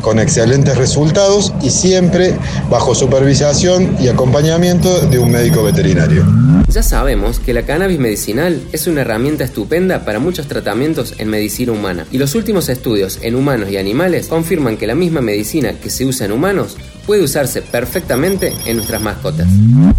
con 0.00 0.18
excelentes 0.18 0.76
resultados 0.76 1.52
y 1.60 1.70
siempre 1.70 2.36
bajo 2.70 2.94
supervisación 2.94 3.96
y 4.00 4.08
acompañamiento 4.08 5.00
de 5.00 5.18
un 5.18 5.30
médico 5.30 5.62
veterinario. 5.62 6.24
Ya 6.70 6.82
sabemos 6.82 7.40
que 7.40 7.54
la 7.54 7.62
cannabis 7.62 7.98
medicinal 7.98 8.60
es 8.72 8.86
una 8.86 9.00
herramienta 9.00 9.42
estupenda 9.42 10.04
para 10.04 10.18
muchos 10.18 10.48
tratamientos 10.48 11.14
en 11.16 11.28
medicina 11.28 11.72
humana. 11.72 12.06
Y 12.12 12.18
los 12.18 12.34
últimos 12.34 12.68
estudios 12.68 13.18
en 13.22 13.36
humanos 13.36 13.70
y 13.70 13.78
animales 13.78 14.28
confirman 14.28 14.76
que 14.76 14.86
la 14.86 14.94
misma 14.94 15.22
medicina 15.22 15.72
que 15.72 15.88
se 15.88 16.04
usa 16.04 16.26
en 16.26 16.32
humanos 16.32 16.76
puede 17.08 17.22
usarse 17.22 17.62
perfectamente 17.62 18.52
en 18.66 18.76
nuestras 18.76 19.00
mascotas. 19.00 19.48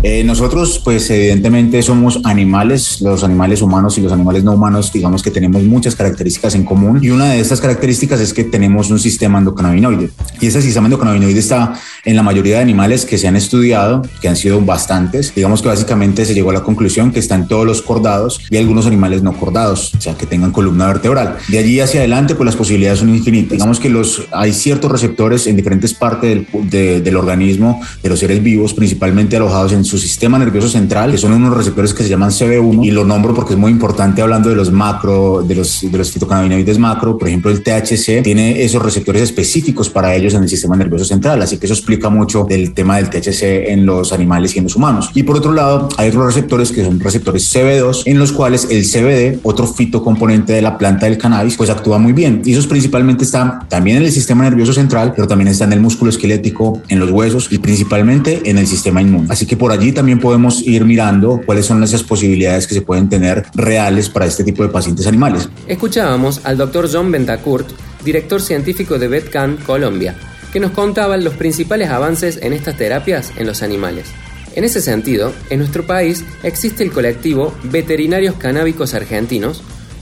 Eh, 0.04 0.24
nosotros, 0.24 0.80
pues 0.84 1.10
evidentemente 1.10 1.82
somos 1.82 2.20
animales, 2.24 3.02
los 3.02 3.24
animales 3.24 3.64
humanos 3.64 3.98
y 3.98 4.02
los 4.02 4.12
animales 4.12 4.44
no 4.44 4.52
humanos, 4.52 4.94
digamos 4.94 5.24
que 5.24 5.32
tenemos 5.32 5.64
muchas 5.64 5.96
características 5.96 6.54
en 6.54 6.66
común 6.66 7.00
y 7.02 7.10
una 7.10 7.32
de 7.32 7.40
estas 7.40 7.62
características 7.62 8.20
es 8.20 8.32
que 8.32 8.44
tenemos 8.44 8.92
un 8.92 9.00
sistema 9.00 9.40
endocannabinoide. 9.40 10.12
Y 10.40 10.46
ese 10.46 10.62
sistema 10.62 10.86
endocannabinoide 10.86 11.40
está 11.40 11.74
en 12.06 12.16
la 12.16 12.22
mayoría 12.22 12.58
de 12.58 12.62
animales 12.62 13.06
que 13.06 13.18
se 13.18 13.28
han 13.28 13.36
estudiado, 13.36 14.04
que 14.22 14.30
han 14.30 14.36
sido 14.36 14.62
bastantes, 14.62 15.34
digamos 15.34 15.64
que 15.64 15.68
básicamente 15.70 16.26
se 16.26 16.36
llegó 16.36 16.52
a 16.52 16.54
la 16.54 16.59
conclusión 16.64 17.12
que 17.12 17.20
está 17.20 17.36
en 17.36 17.48
todos 17.48 17.66
los 17.66 17.82
cordados 17.82 18.42
y 18.50 18.58
algunos 18.58 18.86
animales 18.86 19.24
no 19.24 19.34
cordados, 19.34 19.94
o 19.98 20.02
sea, 20.02 20.16
que 20.16 20.26
tengan 20.26 20.52
columna 20.52 20.88
vertebral. 20.88 21.38
De 21.48 21.60
allí 21.60 21.80
hacia 21.80 22.02
adelante, 22.02 22.36
pues 22.36 22.46
las 22.46 22.56
posibilidades 22.56 23.00
son 23.00 23.10
infinitas. 23.10 23.52
Digamos 23.52 23.80
que 23.80 23.90
los, 23.90 24.24
hay 24.32 24.54
ciertos 24.54 24.92
receptores 24.92 25.48
en 25.48 25.56
diferentes 25.56 25.94
partes 25.94 26.30
del, 26.30 26.70
de, 26.70 27.02
del 27.02 27.16
organismo 27.16 27.82
de 28.02 28.10
los 28.10 28.20
seres 28.20 28.42
vivos, 28.42 28.74
principalmente 28.74 29.38
alojados 29.38 29.74
en 29.74 29.86
su 29.86 29.98
sistema 29.98 30.40
nervioso 30.40 30.70
central, 30.70 31.12
que 31.12 31.18
son 31.18 31.34
unos 31.34 31.56
receptores 31.56 31.94
que 31.94 32.04
se 32.04 32.10
llaman 32.10 32.30
CB1 32.30 32.86
y 32.86 32.92
lo 32.92 33.06
nombro 33.06 33.34
porque 33.34 33.54
es 33.54 33.60
muy 33.60 33.72
importante 33.72 34.22
hablando 34.22 34.50
de 34.50 34.56
los 34.56 34.72
macro, 34.72 35.44
de 35.44 35.56
los, 35.56 35.82
de 35.90 35.98
los 35.98 36.12
fitocannabinoides 36.12 36.78
macro, 36.78 37.18
por 37.18 37.28
ejemplo 37.28 37.52
el 37.52 37.64
THC 37.64 38.24
tiene 38.24 38.64
esos 38.64 38.82
receptores 38.82 39.22
específicos 39.22 39.90
para 39.90 40.16
ellos 40.16 40.34
en 40.34 40.44
el 40.44 40.50
sistema 40.50 40.76
nervioso 40.76 41.06
central, 41.06 41.42
así 41.42 41.58
que 41.58 41.66
eso 41.66 41.74
explica 41.74 42.10
mucho 42.10 42.46
del 42.48 42.74
tema 42.74 42.98
del 42.98 43.10
THC 43.10 43.70
en 43.70 43.86
los 43.86 44.14
animales 44.14 44.56
y 44.56 44.60
en 44.60 44.66
los 44.66 44.76
humanos. 44.76 45.10
Y 45.14 45.24
por 45.24 45.38
otro 45.38 45.54
lado, 45.54 45.90
hay 45.98 46.10
otros 46.10 46.26
receptores 46.26 46.49
que 46.50 46.84
son 46.84 47.00
receptores 47.00 47.54
CB2 47.54 48.04
en 48.06 48.18
los 48.18 48.32
cuales 48.32 48.68
el 48.70 48.84
CBD, 48.84 49.40
otro 49.44 49.68
fitocomponente 49.68 50.54
de 50.54 50.62
la 50.62 50.78
planta 50.78 51.06
del 51.06 51.18
cannabis, 51.18 51.56
pues 51.56 51.70
actúa 51.70 52.00
muy 52.00 52.12
bien. 52.12 52.42
Y 52.44 52.54
esos 52.54 52.68
principalmente 52.68 53.24
están 53.24 53.68
también 53.70 53.98
en 53.98 54.04
el 54.04 54.12
sistema 54.12 54.44
nervioso 54.44 54.74
central, 54.74 55.14
pero 55.16 55.28
también 55.28 55.48
están 55.48 55.70
en 55.70 55.78
el 55.78 55.82
músculo 55.82 56.10
esquelético, 56.10 56.82
en 56.90 57.00
los 57.00 57.12
huesos 57.12 57.48
y 57.52 57.60
principalmente 57.60 58.42
en 58.50 58.58
el 58.58 58.68
sistema 58.68 59.02
inmune. 59.02 59.28
Así 59.30 59.46
que 59.46 59.56
por 59.56 59.72
allí 59.72 59.92
también 59.92 60.20
podemos 60.20 60.66
ir 60.66 60.84
mirando 60.86 61.40
cuáles 61.46 61.68
son 61.68 61.84
esas 61.84 62.04
posibilidades 62.04 62.66
que 62.68 62.74
se 62.74 62.82
pueden 62.82 63.08
tener 63.08 63.46
reales 63.54 64.10
para 64.10 64.26
este 64.26 64.44
tipo 64.44 64.64
de 64.64 64.70
pacientes 64.70 65.06
animales. 65.08 65.48
Escuchábamos 65.68 66.42
al 66.44 66.58
doctor 66.58 66.90
John 66.92 67.12
Bentacourt, 67.12 67.70
director 68.04 68.42
científico 68.42 68.98
de 68.98 69.08
Betcan, 69.08 69.58
Colombia, 69.58 70.16
que 70.52 70.60
nos 70.60 70.72
contaban 70.72 71.24
los 71.24 71.36
principales 71.36 71.90
avances 71.90 72.40
en 72.42 72.54
estas 72.54 72.76
terapias 72.76 73.32
en 73.38 73.46
los 73.46 73.62
animales. 73.62 74.08
En 74.56 74.64
ese 74.64 74.82
sentido, 74.82 75.34
en 75.50 75.60
nuestro 75.60 75.86
país 75.86 76.24
existe 76.44 76.84
el 76.84 76.92
colectivo 76.92 77.54
Veterinarios 77.64 78.36
Canábicos 78.36 78.94
Argentinos, 78.94 79.62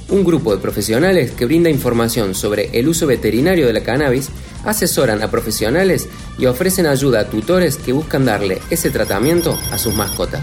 un 0.10 0.23
grupo 0.23 0.55
de 0.55 0.62
profesionales 0.62 1.31
que 1.31 1.45
brinda 1.45 1.69
información 1.69 2.33
sobre 2.33 2.69
el 2.77 2.88
uso 2.88 3.07
veterinario 3.07 3.67
de 3.67 3.73
la 3.73 3.83
cannabis, 3.83 4.29
asesoran 4.67 5.23
a 5.23 5.32
profesionales 5.32 6.10
y 6.38 6.45
ofrecen 6.45 6.86
ayuda 6.86 7.21
a 7.21 7.30
tutores 7.30 7.77
que 7.77 7.93
buscan 7.93 8.25
darle 8.25 8.60
ese 8.69 8.91
tratamiento 8.91 9.60
a 9.71 9.77
sus 9.77 9.95
mascotas. 9.95 10.41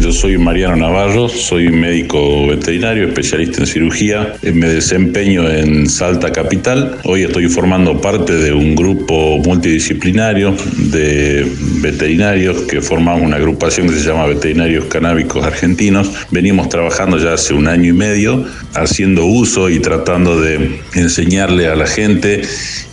Yo 0.00 0.12
soy 0.12 0.38
Mariano 0.38 0.76
Navarro, 0.76 1.28
soy 1.28 1.70
médico 1.70 2.46
veterinario, 2.46 3.08
especialista 3.08 3.62
en 3.62 3.66
cirugía. 3.66 4.34
Eh, 4.42 4.52
me 4.52 4.68
desempeño 4.68 5.48
en 5.50 5.88
Salta 5.88 6.30
Capital. 6.30 6.98
Hoy 7.04 7.24
estoy 7.24 7.48
formando 7.48 8.00
parte 8.00 8.34
de 8.34 8.52
un 8.52 8.76
grupo 8.76 9.38
multidisciplinario 9.38 10.54
de 10.76 11.50
veterinarios 11.80 12.62
que 12.62 12.80
formamos 12.80 13.22
una 13.22 13.36
agrupación 13.36 13.88
que 13.88 13.94
se 13.94 14.06
llama 14.06 14.26
Veterinarios 14.26 14.84
Canábicos 14.84 15.44
Argentinos. 15.44 16.10
Venimos 16.30 16.68
trabajando 16.68 17.18
ya 17.18 17.32
hace 17.32 17.54
un 17.54 17.66
año 17.66 17.90
y 17.90 17.92
medio 17.94 18.44
haciendo 18.74 19.26
uso 19.26 19.68
y 19.68 19.80
tratando 19.80 20.40
de 20.40 20.80
enseñarle 20.94 21.68
a 21.68 21.74
la 21.74 21.86
gente 21.86 22.42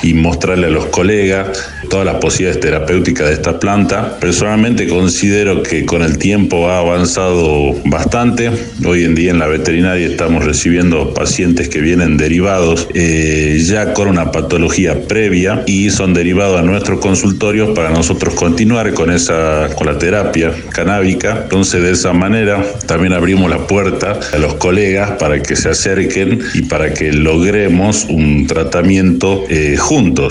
y 0.01 0.13
mostrarle 0.45 0.67
a 0.67 0.69
los 0.69 0.85
colegas 0.87 1.71
todas 1.89 2.05
las 2.05 2.15
posibilidades 2.15 2.59
terapéuticas 2.59 3.27
de 3.27 3.33
esta 3.33 3.59
planta. 3.59 4.17
Personalmente 4.19 4.87
considero 4.87 5.63
que 5.63 5.85
con 5.85 6.03
el 6.03 6.19
tiempo 6.19 6.69
ha 6.69 6.79
avanzado 6.79 7.75
bastante. 7.85 8.51
Hoy 8.85 9.05
en 9.05 9.15
día 9.15 9.31
en 9.31 9.39
la 9.39 9.47
veterinaria 9.47 10.05
estamos 10.05 10.45
recibiendo 10.45 11.13
pacientes 11.15 11.67
que 11.69 11.79
vienen 11.79 12.17
derivados 12.17 12.87
eh, 12.93 13.59
ya 13.65 13.93
con 13.93 14.07
una 14.07 14.31
patología 14.31 15.07
previa 15.07 15.63
y 15.65 15.89
son 15.89 16.13
derivados 16.13 16.59
a 16.59 16.63
nuestros 16.63 16.99
consultorios 16.99 17.69
para 17.75 17.89
nosotros 17.89 18.35
continuar 18.35 18.93
con 18.93 19.09
esa 19.11 19.69
con 19.75 19.87
la 19.87 19.97
terapia 19.97 20.51
canábica. 20.73 21.39
Entonces 21.43 21.81
de 21.81 21.91
esa 21.91 22.13
manera 22.13 22.63
también 22.85 23.13
abrimos 23.13 23.49
la 23.49 23.65
puerta 23.65 24.19
a 24.31 24.37
los 24.37 24.55
colegas 24.55 25.11
para 25.11 25.41
que 25.41 25.55
se 25.55 25.69
acerquen 25.69 26.39
y 26.53 26.63
para 26.63 26.93
que 26.93 27.11
logremos 27.13 28.05
un 28.09 28.45
tratamiento 28.45 29.43
eh, 29.49 29.77
juntos. 29.77 30.24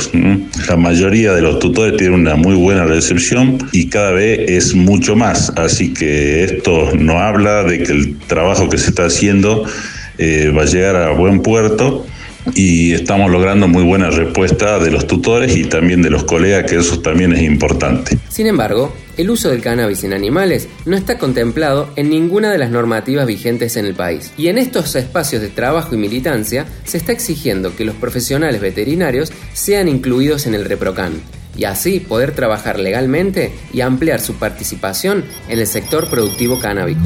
La 0.68 0.76
mayoría 0.76 1.32
de 1.32 1.42
los 1.42 1.58
tutores 1.58 1.96
tienen 1.96 2.20
una 2.20 2.36
muy 2.36 2.54
buena 2.54 2.84
recepción 2.84 3.58
y 3.72 3.88
cada 3.88 4.12
vez 4.12 4.50
es 4.50 4.74
mucho 4.74 5.16
más. 5.16 5.52
Así 5.56 5.92
que 5.92 6.44
esto 6.44 6.90
nos 6.94 7.16
habla 7.16 7.64
de 7.64 7.82
que 7.82 7.92
el 7.92 8.18
trabajo 8.26 8.68
que 8.68 8.78
se 8.78 8.90
está 8.90 9.06
haciendo 9.06 9.64
eh, 10.18 10.52
va 10.56 10.62
a 10.62 10.66
llegar 10.66 10.96
a 10.96 11.10
buen 11.12 11.40
puerto 11.40 12.06
y 12.54 12.92
estamos 12.92 13.30
logrando 13.30 13.68
muy 13.68 13.82
buena 13.82 14.10
respuesta 14.10 14.78
de 14.78 14.90
los 14.90 15.06
tutores 15.06 15.56
y 15.56 15.64
también 15.64 16.02
de 16.02 16.10
los 16.10 16.24
colegas, 16.24 16.70
que 16.70 16.76
eso 16.76 17.00
también 17.00 17.32
es 17.32 17.42
importante. 17.42 18.18
Sin 18.28 18.46
embargo, 18.46 18.94
el 19.16 19.30
uso 19.30 19.50
del 19.50 19.60
cannabis 19.60 20.04
en 20.04 20.12
animales 20.12 20.68
no 20.84 20.96
está 20.96 21.18
contemplado 21.18 21.90
en 21.96 22.10
ninguna 22.10 22.50
de 22.50 22.58
las 22.58 22.70
normativas 22.70 23.26
vigentes 23.26 23.76
en 23.76 23.86
el 23.86 23.94
país. 23.94 24.32
Y 24.36 24.48
en 24.48 24.58
estos 24.58 24.94
espacios 24.96 25.42
de 25.42 25.48
trabajo 25.48 25.94
y 25.94 25.98
militancia 25.98 26.66
se 26.84 26.98
está 26.98 27.12
exigiendo 27.12 27.76
que 27.76 27.84
los 27.84 27.96
profesionales 27.96 28.60
veterinarios 28.60 29.32
sean 29.52 29.88
incluidos 29.88 30.46
en 30.46 30.54
el 30.54 30.64
ReproCan 30.64 31.22
y 31.56 31.64
así 31.64 32.00
poder 32.00 32.32
trabajar 32.32 32.78
legalmente 32.78 33.52
y 33.72 33.80
ampliar 33.80 34.20
su 34.20 34.34
participación 34.36 35.24
en 35.48 35.58
el 35.58 35.66
sector 35.66 36.08
productivo 36.08 36.58
canábico. 36.60 37.00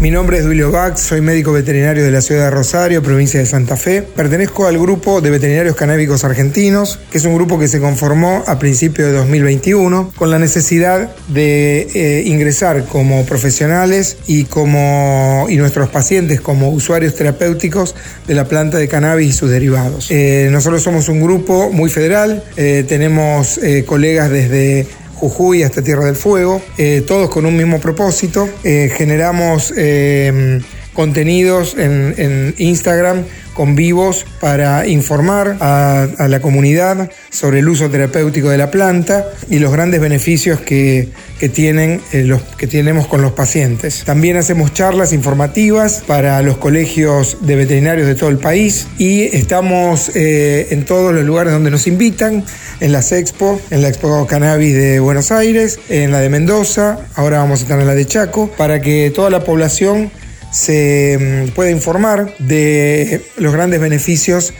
Mi 0.00 0.10
nombre 0.10 0.38
es 0.38 0.44
Duilio 0.44 0.70
Bach, 0.70 0.96
soy 0.96 1.20
médico 1.20 1.52
veterinario 1.52 2.04
de 2.04 2.10
la 2.10 2.20
ciudad 2.20 2.44
de 2.44 2.50
Rosario, 2.50 3.02
provincia 3.02 3.40
de 3.40 3.46
Santa 3.46 3.76
Fe. 3.76 4.02
Pertenezco 4.02 4.66
al 4.66 4.78
grupo 4.78 5.20
de 5.20 5.30
veterinarios 5.30 5.76
canábicos 5.76 6.24
argentinos, 6.24 6.98
que 7.10 7.18
es 7.18 7.24
un 7.24 7.34
grupo 7.34 7.58
que 7.58 7.68
se 7.68 7.80
conformó 7.80 8.44
a 8.46 8.58
principios 8.58 9.08
de 9.08 9.16
2021 9.16 10.12
con 10.16 10.30
la 10.30 10.38
necesidad 10.38 11.14
de 11.28 11.88
eh, 11.94 12.22
ingresar 12.26 12.84
como 12.86 13.24
profesionales 13.24 14.18
y 14.26 14.44
como 14.44 15.46
y 15.48 15.56
nuestros 15.56 15.88
pacientes 15.88 16.40
como 16.40 16.70
usuarios 16.70 17.14
terapéuticos 17.14 17.94
de 18.26 18.34
la 18.34 18.46
planta 18.46 18.78
de 18.78 18.88
cannabis 18.88 19.30
y 19.30 19.32
sus 19.32 19.50
derivados. 19.50 20.10
Eh, 20.10 20.48
nosotros 20.50 20.82
somos 20.82 21.08
un 21.08 21.20
grupo 21.20 21.70
muy 21.70 21.90
federal, 21.90 22.42
eh, 22.56 22.84
tenemos 22.86 23.58
colegas 23.84 24.30
desde 24.30 24.86
Jujuy 25.14 25.62
hasta 25.62 25.82
Tierra 25.82 26.04
del 26.04 26.16
Fuego, 26.16 26.60
eh, 26.76 27.02
todos 27.06 27.30
con 27.30 27.46
un 27.46 27.56
mismo 27.56 27.80
propósito. 27.80 28.48
Eh, 28.62 28.90
generamos 28.94 29.72
eh, 29.76 30.60
contenidos 30.94 31.76
en, 31.76 32.54
Instagram 32.56 33.24
con 33.52 33.76
vivos 33.76 34.26
para 34.40 34.86
informar 34.86 35.56
a, 35.60 36.08
la 36.28 36.40
comunidad 36.40 37.10
sobre 37.30 37.60
el 37.60 37.68
uso 37.68 37.88
terapéutico 37.88 38.48
de 38.48 38.58
la 38.58 38.70
planta 38.70 39.26
y 39.48 39.58
los 39.58 39.72
grandes 39.72 40.00
beneficios 40.00 40.60
que, 40.60 41.08
tienen, 41.52 42.00
eh, 42.12 42.24
los, 42.24 42.42
que 42.42 42.66
tenemos 42.66 43.06
con 43.06 43.20
los 43.20 43.32
pacientes. 43.32 44.02
También 44.04 44.38
hacemos 44.38 44.72
charlas 44.72 45.12
informativas 45.12 46.02
para 46.06 46.40
los 46.40 46.56
colegios 46.56 47.36
de 47.42 47.56
veterinarios 47.56 48.06
de 48.06 48.14
todo 48.14 48.30
el 48.30 48.38
país 48.38 48.86
y 48.98 49.24
estamos 49.36 50.10
eh, 50.14 50.68
en 50.70 50.84
todos 50.86 51.12
los 51.12 51.24
lugares 51.24 51.52
donde 51.52 51.70
nos 51.70 51.86
invitan, 51.86 52.44
en 52.80 52.92
las 52.92 53.12
expo, 53.12 53.60
en 53.70 53.82
la 53.82 53.88
Expo 53.88 54.26
Cannabis 54.26 54.74
de 54.74 55.00
Buenos 55.00 55.30
Aires, 55.30 55.78
en 55.88 56.10
la 56.10 56.20
de 56.20 56.28
Mendoza, 56.28 56.98
ahora 57.14 57.38
vamos 57.38 57.60
a 57.60 57.62
estar 57.64 57.78
en 57.78 57.86
la 57.86 57.94
de 57.94 58.06
Chaco, 58.06 58.50
para 58.56 58.80
que 58.80 59.12
toda 59.14 59.30
la 59.30 59.44
población 59.44 60.10
se 60.54 61.46
mm, 61.48 61.50
puede 61.50 61.72
informar 61.72 62.34
de 62.38 63.24
los 63.36 63.52
grandes 63.52 63.80
beneficios 63.80 64.54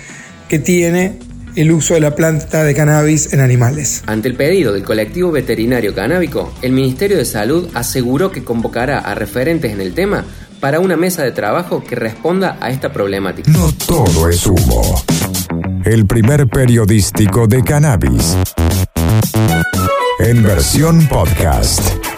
que 0.48 0.58
tiene 0.58 1.18
el 1.54 1.70
uso 1.70 1.94
de 1.94 2.00
la 2.00 2.16
planta 2.16 2.64
de 2.64 2.74
cannabis 2.74 3.32
en 3.32 3.38
animales. 3.38 4.02
Ante 4.06 4.28
el 4.28 4.34
pedido 4.34 4.72
del 4.72 4.82
colectivo 4.82 5.30
veterinario 5.30 5.94
canábico, 5.94 6.52
el 6.62 6.72
Ministerio 6.72 7.16
de 7.16 7.24
Salud 7.24 7.70
aseguró 7.74 8.32
que 8.32 8.42
convocará 8.42 8.98
a 8.98 9.14
referentes 9.14 9.72
en 9.72 9.80
el 9.80 9.94
tema 9.94 10.24
para 10.58 10.80
una 10.80 10.96
mesa 10.96 11.22
de 11.22 11.30
trabajo 11.30 11.84
que 11.84 11.94
responda 11.94 12.58
a 12.60 12.70
esta 12.70 12.92
problemática. 12.92 13.50
No 13.52 13.70
todo 13.86 14.28
es 14.28 14.44
humo. 14.46 15.00
El 15.84 16.06
primer 16.06 16.48
periodístico 16.48 17.46
de 17.46 17.62
cannabis. 17.62 18.36
En 20.18 20.42
versión 20.42 21.06
podcast. 21.06 22.13